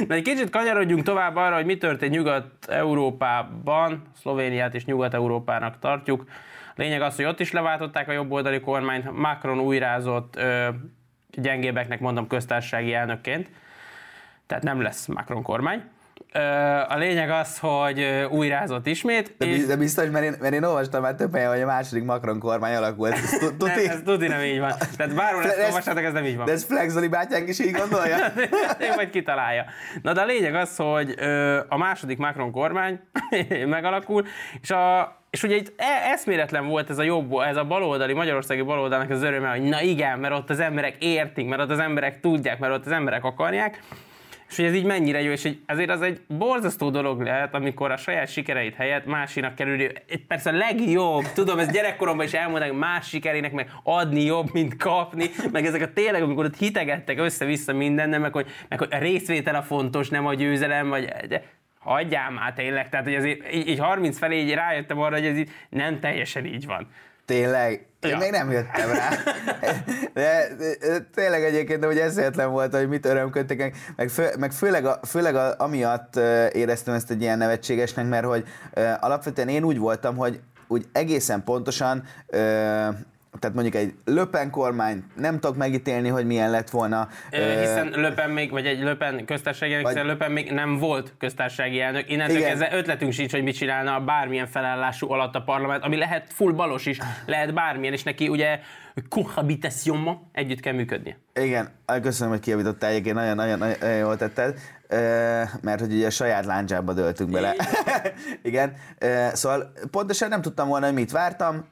[0.08, 6.24] Na egy kicsit kanyarodjunk tovább arra, hogy mi történt Nyugat-Európában, Szlovéniát is Nyugat-Európának tartjuk.
[6.78, 10.70] Lényeg az, hogy ott is leváltották a jobboldali kormányt, Macron újrázott ö,
[11.32, 13.50] gyengébbeknek mondom köztársasági elnökként,
[14.48, 15.84] tehát nem lesz Macron kormány.
[16.88, 21.02] A lényeg az, hogy újrázott ismét, De, és de biztos, mert én, mert én olvastam
[21.02, 23.14] már több helyen, hogy a második Macron kormány alakult.
[23.14, 23.90] Ez tu- nem, tuti?
[23.90, 24.72] ez tuti nem így van.
[24.98, 26.46] Tehát bárhol ezt Ez- olvassátok, ez nem így van.
[26.46, 28.18] De ez Flex Zoli bátyánk is így gondolja?
[28.90, 29.66] Ő majd kitalálja.
[30.02, 31.16] Na de a lényeg az, hogy
[31.70, 33.00] a második Macron kormány
[33.66, 34.26] megalakul,
[34.62, 38.62] és a és ugye itt e- eszméletlen volt ez a jobb, ez a baloldali, magyarországi
[38.62, 42.20] baloldalnak az öröme, hogy na igen, mert ott az emberek értik, mert ott az emberek
[42.20, 43.82] tudják, mert ott az emberek akarják,
[44.50, 47.92] és hogy ez így mennyire jó, és hogy azért az egy borzasztó dolog lehet, amikor
[47.92, 49.88] a saját sikereit helyett másinak kerül,
[50.28, 55.30] persze a legjobb, tudom, ez gyerekkoromban is elmondták, más sikerének meg adni jobb, mint kapni,
[55.52, 59.56] meg ezek a tényleg, amikor ott hitegettek össze-vissza minden, meg hogy, meg hogy a részvétel
[59.56, 61.14] a fontos, nem a győzelem, vagy
[61.80, 65.38] hagyjál már tényleg, tehát hogy azért így, így 30 felé így rájöttem arra, hogy ez
[65.38, 66.88] így nem teljesen így van.
[67.28, 67.88] Tényleg?
[68.00, 68.18] Én ja.
[68.18, 69.10] még nem jöttem rá.
[70.14, 74.86] De, de, de tényleg egyébként, hogy eszéletlen volt, hogy mit örömködtek, meg, fő, meg főleg,
[74.86, 76.16] a, főleg a, amiatt
[76.52, 78.44] éreztem ezt egy ilyen nevetségesnek, mert hogy
[79.00, 82.04] alapvetően én úgy voltam, hogy úgy egészen pontosan
[83.40, 87.08] tehát mondjuk egy Löpen kormány, nem tudok megítélni, hogy milyen lett volna.
[87.32, 90.06] Ö, hiszen Löpen még, vagy egy Löpen köztársasági elnök, vagy...
[90.06, 92.10] Löpen még nem volt köztársasági elnök.
[92.10, 96.52] Innentől kezdve ötletünk sincs, hogy mit csinálna bármilyen felállású alatt a parlament, ami lehet full
[96.52, 98.60] balos is, lehet bármilyen, és neki ugye
[99.10, 101.18] cohabitationban együtt kell működni.
[101.34, 101.70] Igen,
[102.02, 104.60] köszönöm, hogy kijavítottál, egyébként nagyon-nagyon jól tetted
[105.62, 107.56] mert hogy ugye a saját láncsába döltünk bele.
[108.42, 108.74] Igen,
[109.34, 111.66] szóval pontosan nem tudtam volna, hogy mit vártam,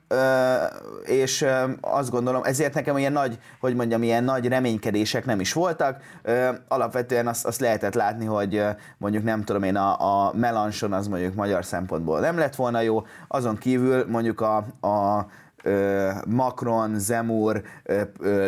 [1.03, 1.45] és
[1.81, 6.01] azt gondolom, ezért nekem ilyen nagy, hogy mondjam, ilyen nagy reménykedések nem is voltak.
[6.67, 8.63] Alapvetően azt, azt lehetett látni, hogy
[8.97, 13.05] mondjuk nem tudom én, a, a Melanson az mondjuk magyar szempontból nem lett volna jó,
[13.27, 15.25] azon kívül mondjuk a, a
[16.27, 17.61] Macron, Zemur,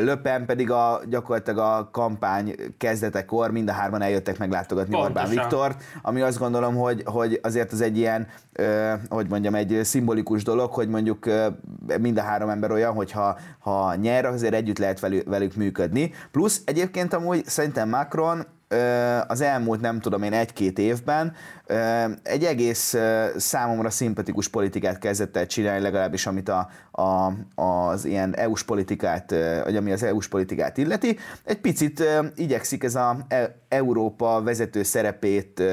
[0.01, 5.17] Löpen pedig a, gyakorlatilag a kampány kezdetekor mind a hárman eljöttek meglátogatni Pontosan.
[5.17, 8.27] Orbán Viktort, ami azt gondolom, hogy, hogy azért az egy ilyen,
[9.10, 11.25] hogy mondjam, egy szimbolikus dolog, hogy mondjuk
[11.99, 16.13] mind a három ember olyan, hogy ha, ha nyer, azért együtt lehet velük, velük működni.
[16.32, 18.45] Plusz egyébként amúgy szerintem Macron
[19.27, 21.34] az elmúlt nem tudom én egy-két évben
[22.23, 22.95] egy egész
[23.38, 29.75] számomra szimpatikus politikát kezdett el csinálni, legalábbis amit a, a, az ilyen EU-s politikát, vagy
[29.75, 31.17] ami az EU-s politikát illeti.
[31.43, 32.03] Egy picit
[32.36, 35.63] igyekszik ez a e, Európa vezető szerepét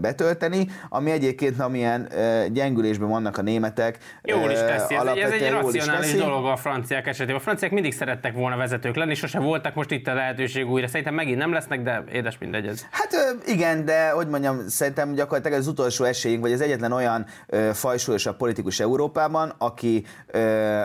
[0.00, 2.08] betölteni, ami egyébként amilyen
[2.52, 3.98] gyengülésben vannak a németek.
[4.22, 7.36] Jól is teszi, ez, ez egy racionális dolog a franciák esetében.
[7.36, 10.86] A franciák mindig szerettek volna vezetők lenni, sose voltak, most itt a lehetőség újra.
[10.86, 12.86] Szerintem megint nem lesznek, de édes mindegy ez.
[12.90, 17.26] Hát igen, de hogy mondjam, szerintem gyakorlatilag az utolsó esélyünk, vagy az egyetlen olyan
[17.72, 20.04] fajsúlyosabb politikus Európában, aki,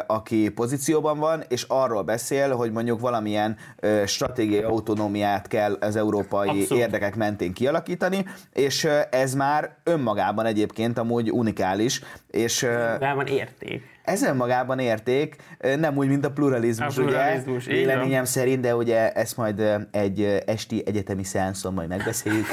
[0.07, 3.57] aki pozícióban van, és arról beszél, hogy mondjuk valamilyen
[4.05, 5.95] stratégiai autonómiát kell az
[6.41, 6.83] európai Abszolút.
[6.83, 12.01] érdekek mentén kialakítani, és ez már önmagában egyébként amúgy unikális.
[12.31, 15.35] És, ö, van érték ez önmagában érték,
[15.77, 17.75] nem úgy, mint a pluralizmus, a pluralizmus ugye?
[17.75, 22.45] Véleményem szerint, de ugye ezt majd egy esti egyetemi szeánszon majd megbeszéljük.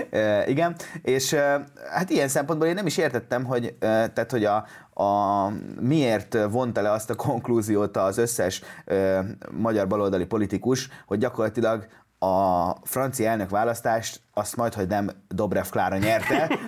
[0.46, 1.34] Igen, és
[1.90, 4.66] hát ilyen szempontból én nem is értettem, hogy, tehát, hogy a,
[5.02, 5.48] a,
[5.80, 9.18] miért vonta le azt a konklúziót az összes ö,
[9.50, 11.86] magyar baloldali politikus, hogy gyakorlatilag
[12.24, 16.58] a francia elnök választást azt majd, hogy nem Dobrev Klára nyerte.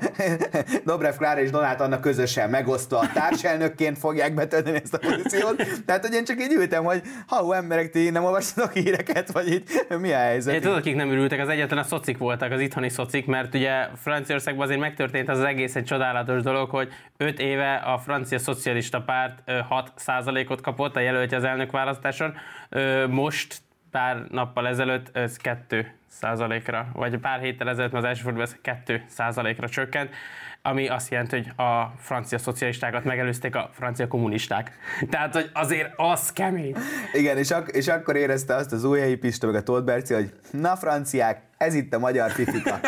[0.84, 5.62] Dobrev Klára és Donát annak közösen megosztva a társelnökként fogják betölteni ezt a pozíciót.
[5.86, 9.98] Tehát, hogy én csak így ültem, hogy ha emberek, ti nem olvastatok híreket, vagy itt
[10.00, 10.54] mi a helyzet?
[10.54, 13.88] Én tudod, akik nem ürültek, az egyetlen a szocik voltak, az itthoni szocik, mert ugye
[13.96, 19.02] Franciaországban azért megtörtént az, az egész egy csodálatos dolog, hogy 5 éve a francia szocialista
[19.02, 22.34] párt 6%-ot kapott a jelöltje az elnökválasztáson,
[23.08, 23.62] most
[23.94, 29.04] pár nappal ezelőtt ez 2 százalékra, vagy pár héttel ezelőtt az első fordulóban ez 2
[29.08, 30.10] százalékra csökkent,
[30.62, 34.78] ami azt jelenti, hogy a francia szocialistákat megelőzték a francia kommunisták.
[35.10, 36.76] Tehát, hogy azért az kemény.
[37.12, 40.14] Igen, és, ak- és akkor érezte azt az új helyi Pista, meg a Tóth Berci,
[40.14, 42.80] hogy na franciák, ez itt a magyar fifika.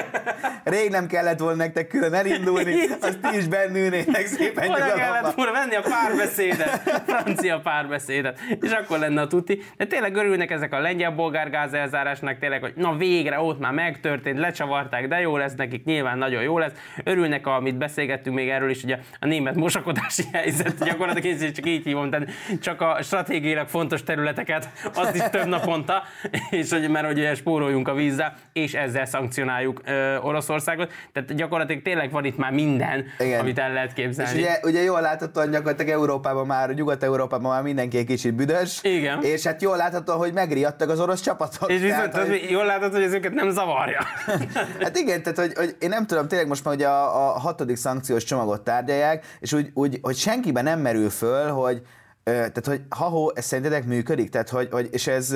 [0.65, 5.53] Rég nem kellett volna nektek külön elindulni, azt ti is bennülnének szépen Oda kellett volna
[5.53, 9.63] venni a párbeszédet, francia párbeszédet, és akkor lenne a tuti.
[9.77, 15.09] De tényleg örülnek ezek a lengyel-bolgár gázelzárásnak, tényleg, hogy na végre ott már megtörtént, lecsavarták,
[15.09, 16.73] de jó lesz nekik, nyilván nagyon jó lesz.
[17.05, 21.85] Örülnek, amit beszélgettünk még erről is, ugye a német mosakodási helyzet, gyakorlatilag én csak így
[21.85, 22.29] hívom, tehát
[22.61, 26.03] csak a stratégiailag fontos területeket, azt is több naponta,
[26.51, 29.81] és hogy, mert hogy spóroljunk a vízzel, és ezzel szankcionáljuk
[30.23, 30.93] Oroszországot.
[31.13, 33.41] Tehát gyakorlatilag tényleg van itt már minden, Igen.
[33.41, 34.39] amit el lehet képzelni.
[34.39, 38.79] És ugye, ugye jól látható, hogy gyakorlatilag Európában már, Nyugat-Európában már mindenki egy kicsit büdös.
[38.83, 39.23] Igen.
[39.23, 41.71] És hát jól látható, hogy megriadtak az orosz csapatok.
[41.71, 42.47] És viszont tehát, hogy...
[42.51, 44.01] jól látható, hogy ezeket nem zavarja.
[44.83, 47.77] hát igen, tehát hogy, hogy én nem tudom, tényleg most már ugye a, a hatodik
[47.77, 51.83] szankciós csomagot tárgyalják, és úgy, úgy hogy senkiben nem merül föl, hogy
[52.27, 54.31] tehát, hogy ha-ho, ez szerintetek működik?
[54.31, 55.27] Tehát, hogy, hogy és ez,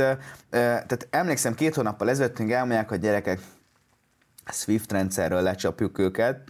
[0.50, 3.40] tehát emlékszem, két hónappal ezelőttünk elmondják, hogy gyerekek,
[4.52, 6.40] Swift rendszerről lecsapjuk őket,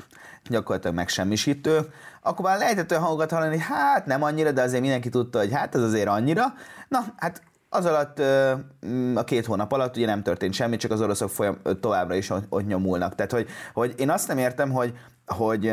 [0.44, 5.08] gyakorlatilag megsemmisítő, akkor már lehetett olyan hangokat hallani, hogy hát nem annyira, de azért mindenki
[5.08, 6.44] tudta, hogy hát ez azért annyira.
[6.88, 8.18] Na, hát az alatt,
[9.14, 12.66] a két hónap alatt ugye nem történt semmi, csak az oroszok folyam, továbbra is ott
[12.66, 13.14] nyomulnak.
[13.14, 14.94] Tehát, hogy, hogy én azt nem értem, hogy,
[15.26, 15.72] hogy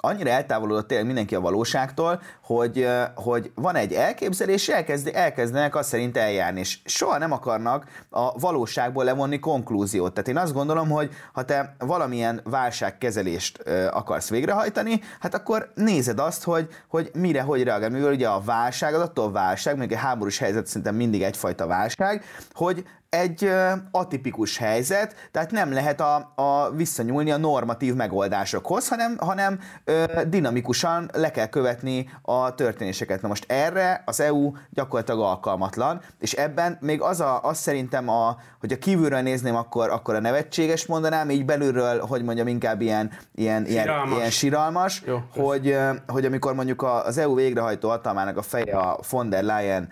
[0.00, 5.88] annyira eltávolodott tényleg mindenki a valóságtól, hogy, hogy van egy elképzelés, és elkezd, elkezdenek azt
[5.88, 10.12] szerint eljárni, és soha nem akarnak a valóságból levonni konklúziót.
[10.12, 13.58] Tehát én azt gondolom, hogy ha te valamilyen válságkezelést
[13.90, 17.90] akarsz végrehajtani, hát akkor nézed azt, hogy, hogy mire, hogy reagál.
[17.90, 22.24] Mivel ugye a válság, az attól válság, még egy háborús helyzet szerintem mindig egyfajta válság,
[22.52, 23.50] hogy egy
[23.90, 31.10] atipikus helyzet, tehát nem lehet a, a visszanyúlni a normatív megoldásokhoz, hanem, hanem ö, dinamikusan
[31.12, 33.22] le kell követni a történéseket.
[33.22, 38.36] Na most erre az EU gyakorlatilag alkalmatlan, és ebben még az, a, az szerintem, a,
[38.60, 43.10] hogy a kívülről nézném, akkor, akkor a nevetséges mondanám, így belülről, hogy mondjam, inkább ilyen,
[43.34, 48.42] ilyen, siralmas, ilyen, ilyen siralmas Jó, hogy, hogy amikor mondjuk az EU végrehajtó hatalmának a
[48.42, 49.88] feje a von der Leyen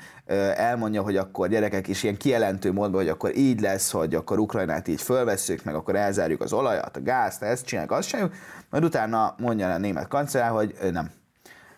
[0.54, 4.88] elmondja, hogy akkor gyerekek is ilyen kijelentő módban, hogy akkor így lesz, hogy akkor Ukrajnát
[4.88, 8.34] így fölveszünk, meg akkor elzárjuk az olajat, a gázt, ezt csináljuk, azt csináljuk,
[8.70, 11.10] majd utána mondja a német kancellár, hogy nem.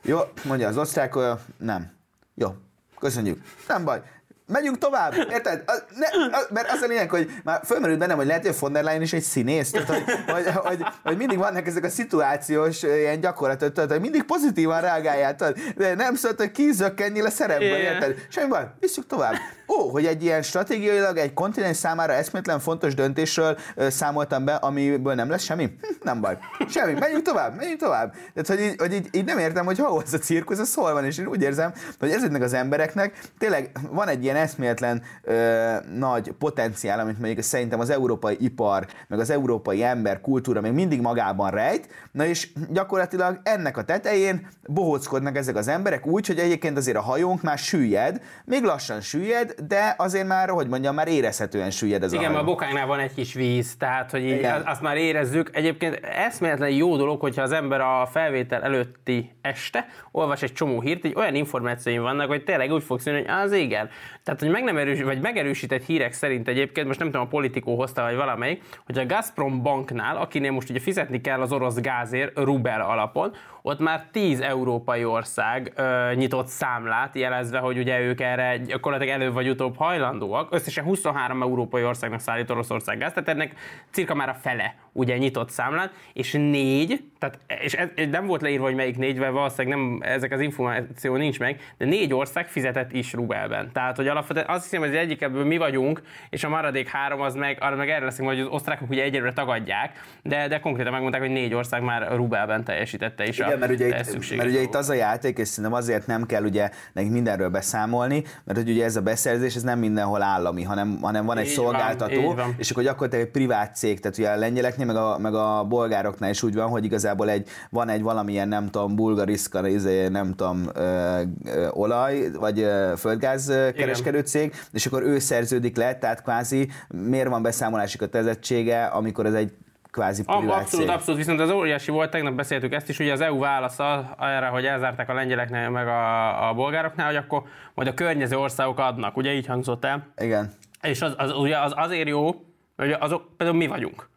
[0.03, 1.15] Jó, mondja az osztrák,
[1.57, 1.91] nem.
[2.35, 2.55] Jó,
[2.99, 3.43] köszönjük.
[3.69, 4.03] Nem baj,
[4.49, 5.63] megyünk tovább, érted?
[5.67, 6.07] A, ne,
[6.39, 8.83] a, mert az a lényeg, hogy már fölmerült bennem, hogy lehet, hogy a von der
[8.83, 13.21] Leyen is egy színész, tehát, hogy, hogy, hogy, hogy, mindig vannak ezek a szituációs ilyen
[13.21, 15.37] gyakorlatok, tehát, hogy mindig pozitívan reagáljál,
[15.77, 18.27] de nem szólt, hogy kizökkenjél a szerepből, érted?
[18.29, 19.35] Semmi baj, visszük tovább.
[19.69, 25.15] Ó, hogy egy ilyen stratégiailag egy kontinens számára eszmétlen fontos döntésről ö, számoltam be, amiből
[25.15, 25.65] nem lesz semmi?
[25.65, 26.39] Hm, nem baj.
[26.69, 26.93] Semmi.
[26.93, 28.13] Menjünk tovább, menjünk tovább.
[28.13, 30.93] Tehát, hogy így, hogy így, így nem értem, hogy hol az a cirkusz, az hol
[30.93, 35.75] van, és én úgy érzem, hogy ezeknek az embereknek tényleg van egy ilyen eszméletlen ö,
[35.95, 41.01] nagy potenciál, amit mondjuk szerintem az európai ipar, meg az európai ember kultúra még mindig
[41.01, 46.77] magában rejt, na és gyakorlatilag ennek a tetején bohóckodnak ezek az emberek úgy, hogy egyébként
[46.77, 51.71] azért a hajónk már süllyed, még lassan süllyed, de azért már, hogy mondjam, már érezhetően
[51.71, 52.41] süllyed ez Igen, a hajó.
[52.41, 55.51] a bokánknál van egy kis víz, tehát hogy így azt már érezzük.
[55.53, 61.05] Egyébként eszméletlen jó dolog, hogyha az ember a felvétel előtti este olvas egy csomó hírt,
[61.05, 63.89] így olyan információim vannak, hogy tényleg úgy fogsz jönni, hogy az igen.
[64.29, 67.77] Tehát, hogy meg nem erős, vagy megerősített hírek szerint egyébként, most nem tudom, a politikó
[67.77, 72.39] hozta, vagy valamelyik, hogy a Gazprom banknál, akinél most ugye fizetni kell az orosz gázért
[72.39, 73.35] rubel alapon,
[73.69, 79.33] ott már 10 európai ország ö, nyitott számlát, jelezve, hogy ugye ők erre gyakorlatilag elő
[79.33, 80.55] vagy utóbb hajlandóak.
[80.55, 83.55] Összesen 23 európai országnak szállít Oroszország gáz, tehát ennek
[83.91, 88.65] cirka már a fele ugye nyitott számlát, és négy, tehát, és ez, nem volt leírva,
[88.65, 92.93] hogy melyik négy, mert valószínűleg nem, ezek az információ nincs meg, de négy ország fizetett
[92.93, 93.71] is rubelben.
[93.73, 97.21] Tehát, hogy alapvetően azt hiszem, hogy az egyik ebből mi vagyunk, és a maradék három
[97.21, 100.93] az meg, arra meg erre leszünk, hogy az osztrákok ugye egyelőre tagadják, de, de konkrétan
[100.93, 104.61] megmondták, hogy négy ország már rubelben teljesítette is Igen, a mert ugye, itt, mert ugye
[104.61, 108.71] itt az a játék, és szerintem azért nem kell ugye nekik mindenről beszámolni, mert hogy
[108.71, 112.37] ugye ez a beszerzés, ez nem mindenhol állami, hanem, hanem van egy így szolgáltató, van,
[112.37, 112.55] van.
[112.59, 116.31] és akkor gyakorlatilag egy privát cég, tehát ugye a lengyeleknél, meg a, meg a bolgároknál
[116.31, 120.69] is úgy van, hogy igazából egy, van egy valamilyen, nem tudom, bulgariszka, izé, nem tudom,
[120.75, 126.69] ö, ö, olaj, vagy ö, földgáz kereskedő cég, és akkor ő szerződik le, tehát kvázi
[126.89, 129.53] miért van beszámolási kötelezettsége, amikor ez egy
[129.99, 130.95] kvázi privát Abszolút, cég.
[130.95, 134.65] abszolút, viszont az óriási volt, tegnap beszéltük ezt is, ugye az EU válasza erre, hogy
[134.65, 137.43] elzárták a lengyeleknél, meg a, a bolgároknál, hogy akkor
[137.75, 140.07] majd a környező országok adnak, ugye így hangzott el.
[140.17, 140.53] Igen.
[140.83, 142.31] És az, az, ugye az azért jó,
[142.77, 144.09] hogy azok például mi vagyunk.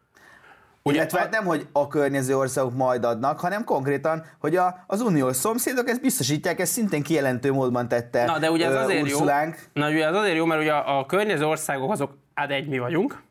[0.82, 5.00] Ugye, Illetve hát nem, hogy a környező országok majd adnak, hanem konkrétan, hogy a, az
[5.00, 9.54] uniós szomszédok ezt biztosítják, ezt szintén kijelentő módban tette Na, de ugye ez azért Ursulánk.
[9.74, 9.82] jó.
[9.82, 12.78] Na, ugye ez azért jó, mert ugye a, a környező országok azok, hát egy mi
[12.78, 13.22] vagyunk,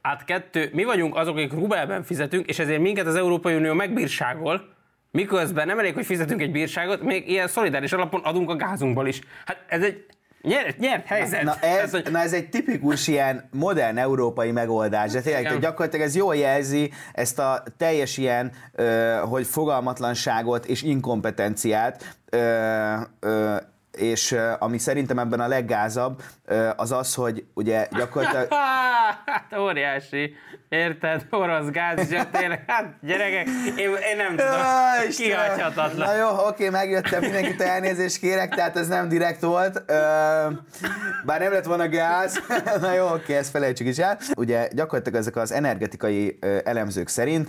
[0.00, 4.76] át kettő, mi vagyunk azok, akik rubelben fizetünk, és ezért minket az Európai Unió megbírságol,
[5.10, 9.20] miközben nem elég, hogy fizetünk egy bírságot, még ilyen szolidáris alapon adunk a gázunkból is.
[9.44, 10.06] Hát ez egy
[10.42, 11.42] Nyert, nyert helyzet.
[11.42, 12.10] Na, ez, ez, hogy...
[12.10, 15.60] na ez egy tipikus ilyen modern európai megoldás, de tényleg Igen.
[15.60, 23.56] gyakorlatilag ez jól jelzi ezt a teljes ilyen, ö, hogy fogalmatlanságot és inkompetenciát, ö, ö,
[23.98, 26.22] és ami szerintem ebben a leggázabb,
[26.76, 28.48] az az, hogy ugye gyakorlatilag...
[29.26, 30.34] hát óriási,
[30.68, 31.26] érted?
[31.30, 36.06] Orosz gáz, tényleg, hát gyerekek, én, én nem tudom, kihagyhatatlan.
[36.06, 39.84] Na jó, oké, megjöttem, mindenkit elnézést kérek, tehát ez nem direkt volt.
[41.24, 42.40] Bár nem lett volna gáz,
[42.80, 44.18] na jó, oké, ezt felejtsük is el.
[44.36, 47.48] Ugye gyakorlatilag ezek az energetikai elemzők szerint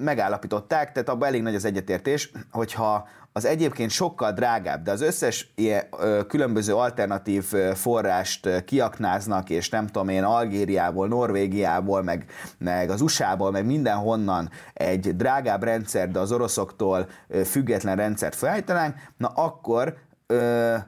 [0.00, 5.52] megállapították, tehát abban elég nagy az egyetértés, hogyha az egyébként sokkal drágább, de az összes
[5.54, 5.84] ilyen
[6.28, 12.24] különböző alternatív forrást kiaknáznak, és nem tudom én, Algériából, Norvégiából, meg,
[12.58, 17.08] meg az USA-ból, meg mindenhonnan egy drágább rendszer, de az oroszoktól
[17.44, 19.96] független rendszert felállítanánk, na akkor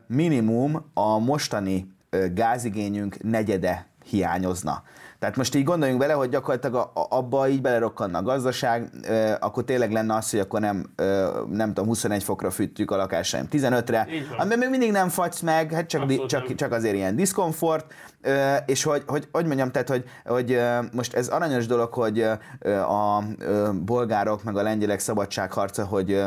[0.06, 1.92] minimum a mostani
[2.34, 4.82] gázigényünk negyede hiányozna.
[5.24, 9.32] Tehát most így gondoljunk bele, hogy gyakorlatilag a, a, abba így belerokkanna a gazdaság, ö,
[9.40, 13.46] akkor tényleg lenne az, hogy akkor nem, ö, nem tudom, 21 fokra fűtjük a lakásaim
[13.50, 14.06] 15-re,
[14.36, 17.92] ami még mindig nem fagysz meg, hát csak, csak, csak azért ilyen diszkomfort,
[18.66, 20.60] és hogy, hogy, hogy mondjam, tehát, hogy, hogy
[20.92, 22.22] most ez aranyos dolog, hogy
[22.88, 23.22] a
[23.84, 26.22] bolgárok meg a lengyelek szabadságharca, hogy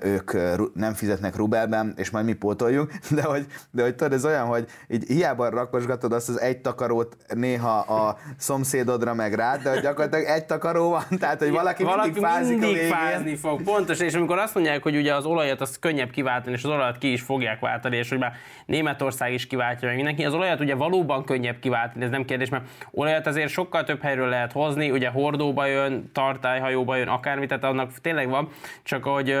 [0.00, 0.32] ők
[0.74, 4.66] nem fizetnek rubelben, és majd mi pótoljuk, de hogy, de hogy tudod, ez olyan, hogy
[4.88, 10.24] így hiába rakosgatod azt az egy takarót néha a szomszédodra meg rád, de hogy gyakorlatilag
[10.24, 12.90] egy takaró van, tehát hogy valaki, valaki mindig fázik mindig a végén.
[12.90, 16.64] fázni fog, pontos, és amikor azt mondják, hogy ugye az olajat az könnyebb kiváltani, és
[16.64, 18.32] az olajat ki is fogják váltani, és hogy már
[18.66, 22.64] Németország is kiváltja meg mindenki, az olajat ugye valóban könnyebb kiváltani, ez nem kérdés, mert
[22.90, 27.92] olajat azért sokkal több helyről lehet hozni, ugye hordóba jön, tartályhajóba jön, akármi, tehát annak
[28.00, 28.48] tényleg van,
[28.82, 29.36] csak hogy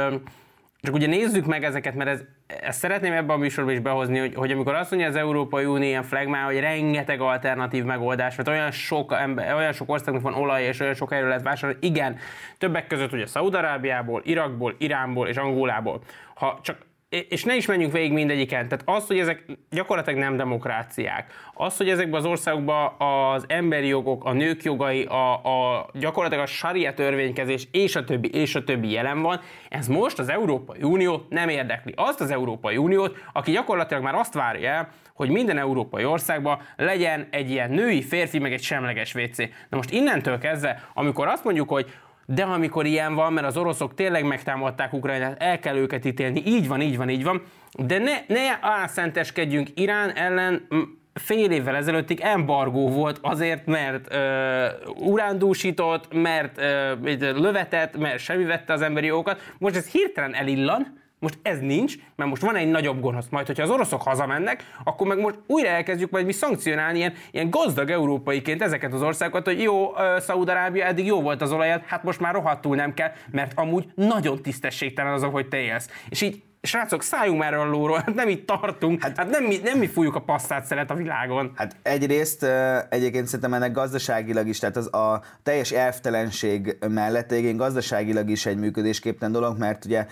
[0.86, 4.34] csak ugye nézzük meg ezeket, mert ez, ezt szeretném ebben a műsorban is behozni, hogy,
[4.34, 8.70] hogy amikor azt mondja az Európai Unió ilyen flagmán, hogy rengeteg alternatív megoldás, mert olyan
[8.70, 12.16] sok, ember, olyan sok országnak van olaj, és olyan sok helyről lehet vásárolni, igen,
[12.58, 16.00] többek között ugye Szaudarábiából, Irakból, Iránból és Angolából.
[16.34, 16.76] Ha csak
[17.08, 18.68] és ne is menjünk végig mindegyiken.
[18.68, 24.24] Tehát az, hogy ezek gyakorlatilag nem demokráciák, az, hogy ezekben az országokban az emberi jogok,
[24.24, 28.90] a nők jogai, a, a gyakorlatilag a saria törvénykezés és a többi, és a többi
[28.90, 31.92] jelen van, ez most az Európai Unió nem érdekli.
[31.96, 37.28] Azt az Európai Uniót, aki gyakorlatilag már azt várja el, hogy minden európai országban legyen
[37.30, 39.38] egy ilyen női, férfi, meg egy semleges WC.
[39.38, 41.90] Na most innentől kezdve, amikor azt mondjuk, hogy
[42.26, 46.68] de amikor ilyen van, mert az oroszok tényleg megtámadták Ukrajnát, el kell őket ítélni, így
[46.68, 50.66] van, így van, így van, de ne, ne álszenteskedjünk Irán ellen,
[51.14, 54.66] fél évvel ezelőttig embargó volt azért, mert ö,
[54.98, 59.40] urándúsított, mert ö, lövetett, mert semmi vette az emberi jogokat.
[59.58, 63.28] Most ez hirtelen elillan, most ez nincs, mert most van egy nagyobb gonosz.
[63.30, 67.50] Majd, hogyha az oroszok hazamennek, akkor meg most újra elkezdjük majd mi szankcionálni ilyen, ilyen
[67.50, 72.20] gazdag európaiként ezeket az országokat, hogy jó, Szaúd-Arábia eddig jó volt az olajat, hát most
[72.20, 75.90] már rohadtul nem kell, mert amúgy nagyon tisztességtelen az, hogy te élsz.
[76.08, 79.56] És így srácok, szálljunk már a lóról, hát nem itt tartunk, hát, hát nem, mi,
[79.62, 81.52] nem mi fújjuk a passzát szeret a világon.
[81.54, 82.46] Hát egyrészt
[82.88, 88.58] egyébként szerintem ennek gazdaságilag is, tehát az a teljes elvtelenség mellett egyébként gazdaságilag is egy
[88.58, 90.06] működésképtelen dolog, mert ugye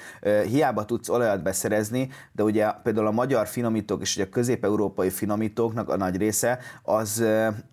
[0.48, 5.88] hiába tudsz olajat beszerezni, de ugye például a magyar finomítók és ugye a közép-európai finomítóknak
[5.88, 7.24] a nagy része az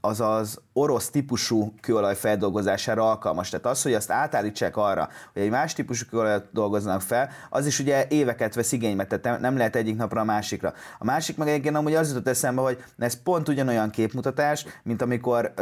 [0.02, 3.50] az, az orosz típusú kőolaj feldolgozására alkalmas.
[3.50, 7.80] Tehát az, hogy azt átállítsák arra, hogy egy más típusú kőolajat dolgoznak fel, az is
[7.80, 10.74] ugye éveket vesz igénybe, tehát nem lehet egyik napra a másikra.
[11.00, 15.54] A másik meg egyébként amúgy az jutott eszembe, hogy ez pont ugyanolyan képmutatás, mint amikor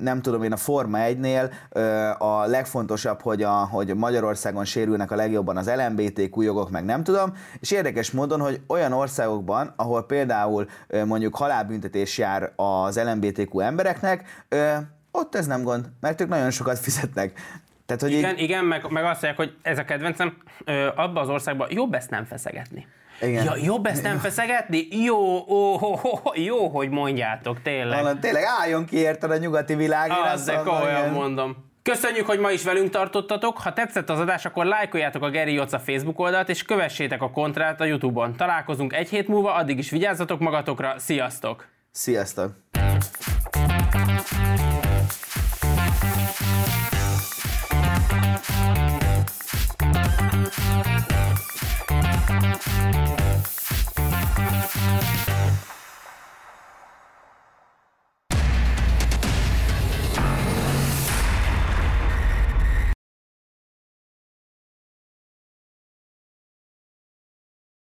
[0.00, 1.50] nem tudom én a Forma 1-nél
[2.18, 7.34] a legfontosabb, hogy, a, hogy Magyarországon sérülnek a legjobban az LMBTQ jogok, meg nem tudom,
[7.60, 10.66] és érdekes módon, hogy olyan országokban, ahol például
[11.06, 14.24] mondjuk halálbüntetés jár az LMBTQ embereknek,
[15.10, 17.32] ott ez nem gond, mert ők nagyon sokat fizetnek.
[17.86, 18.42] Tehát, hogy igen, így...
[18.42, 22.10] igen meg, meg azt mondják, hogy ez a kedvencem, ö, abban az országban jobb ezt
[22.10, 22.86] nem feszegetni.
[23.20, 23.44] Igen.
[23.44, 24.86] Ja, jobb ezt nem feszegetni?
[24.90, 28.00] Jó, ó, ó, ó, jó, hogy mondjátok, tényleg.
[28.00, 30.10] Valami, tényleg álljon ki érted a nyugati világ.
[30.32, 31.70] Az, de komolyan mondom.
[31.82, 33.58] Köszönjük, hogy ma is velünk tartottatok.
[33.58, 37.80] Ha tetszett az adás, akkor lájkoljátok a Geri Joca Facebook oldalt, és kövessétek a kontrát
[37.80, 38.36] a Youtube-on.
[38.36, 40.94] Találkozunk egy hét múlva, addig is vigyázzatok magatokra.
[40.98, 41.66] Sziasztok!
[41.90, 42.52] Sziasztok!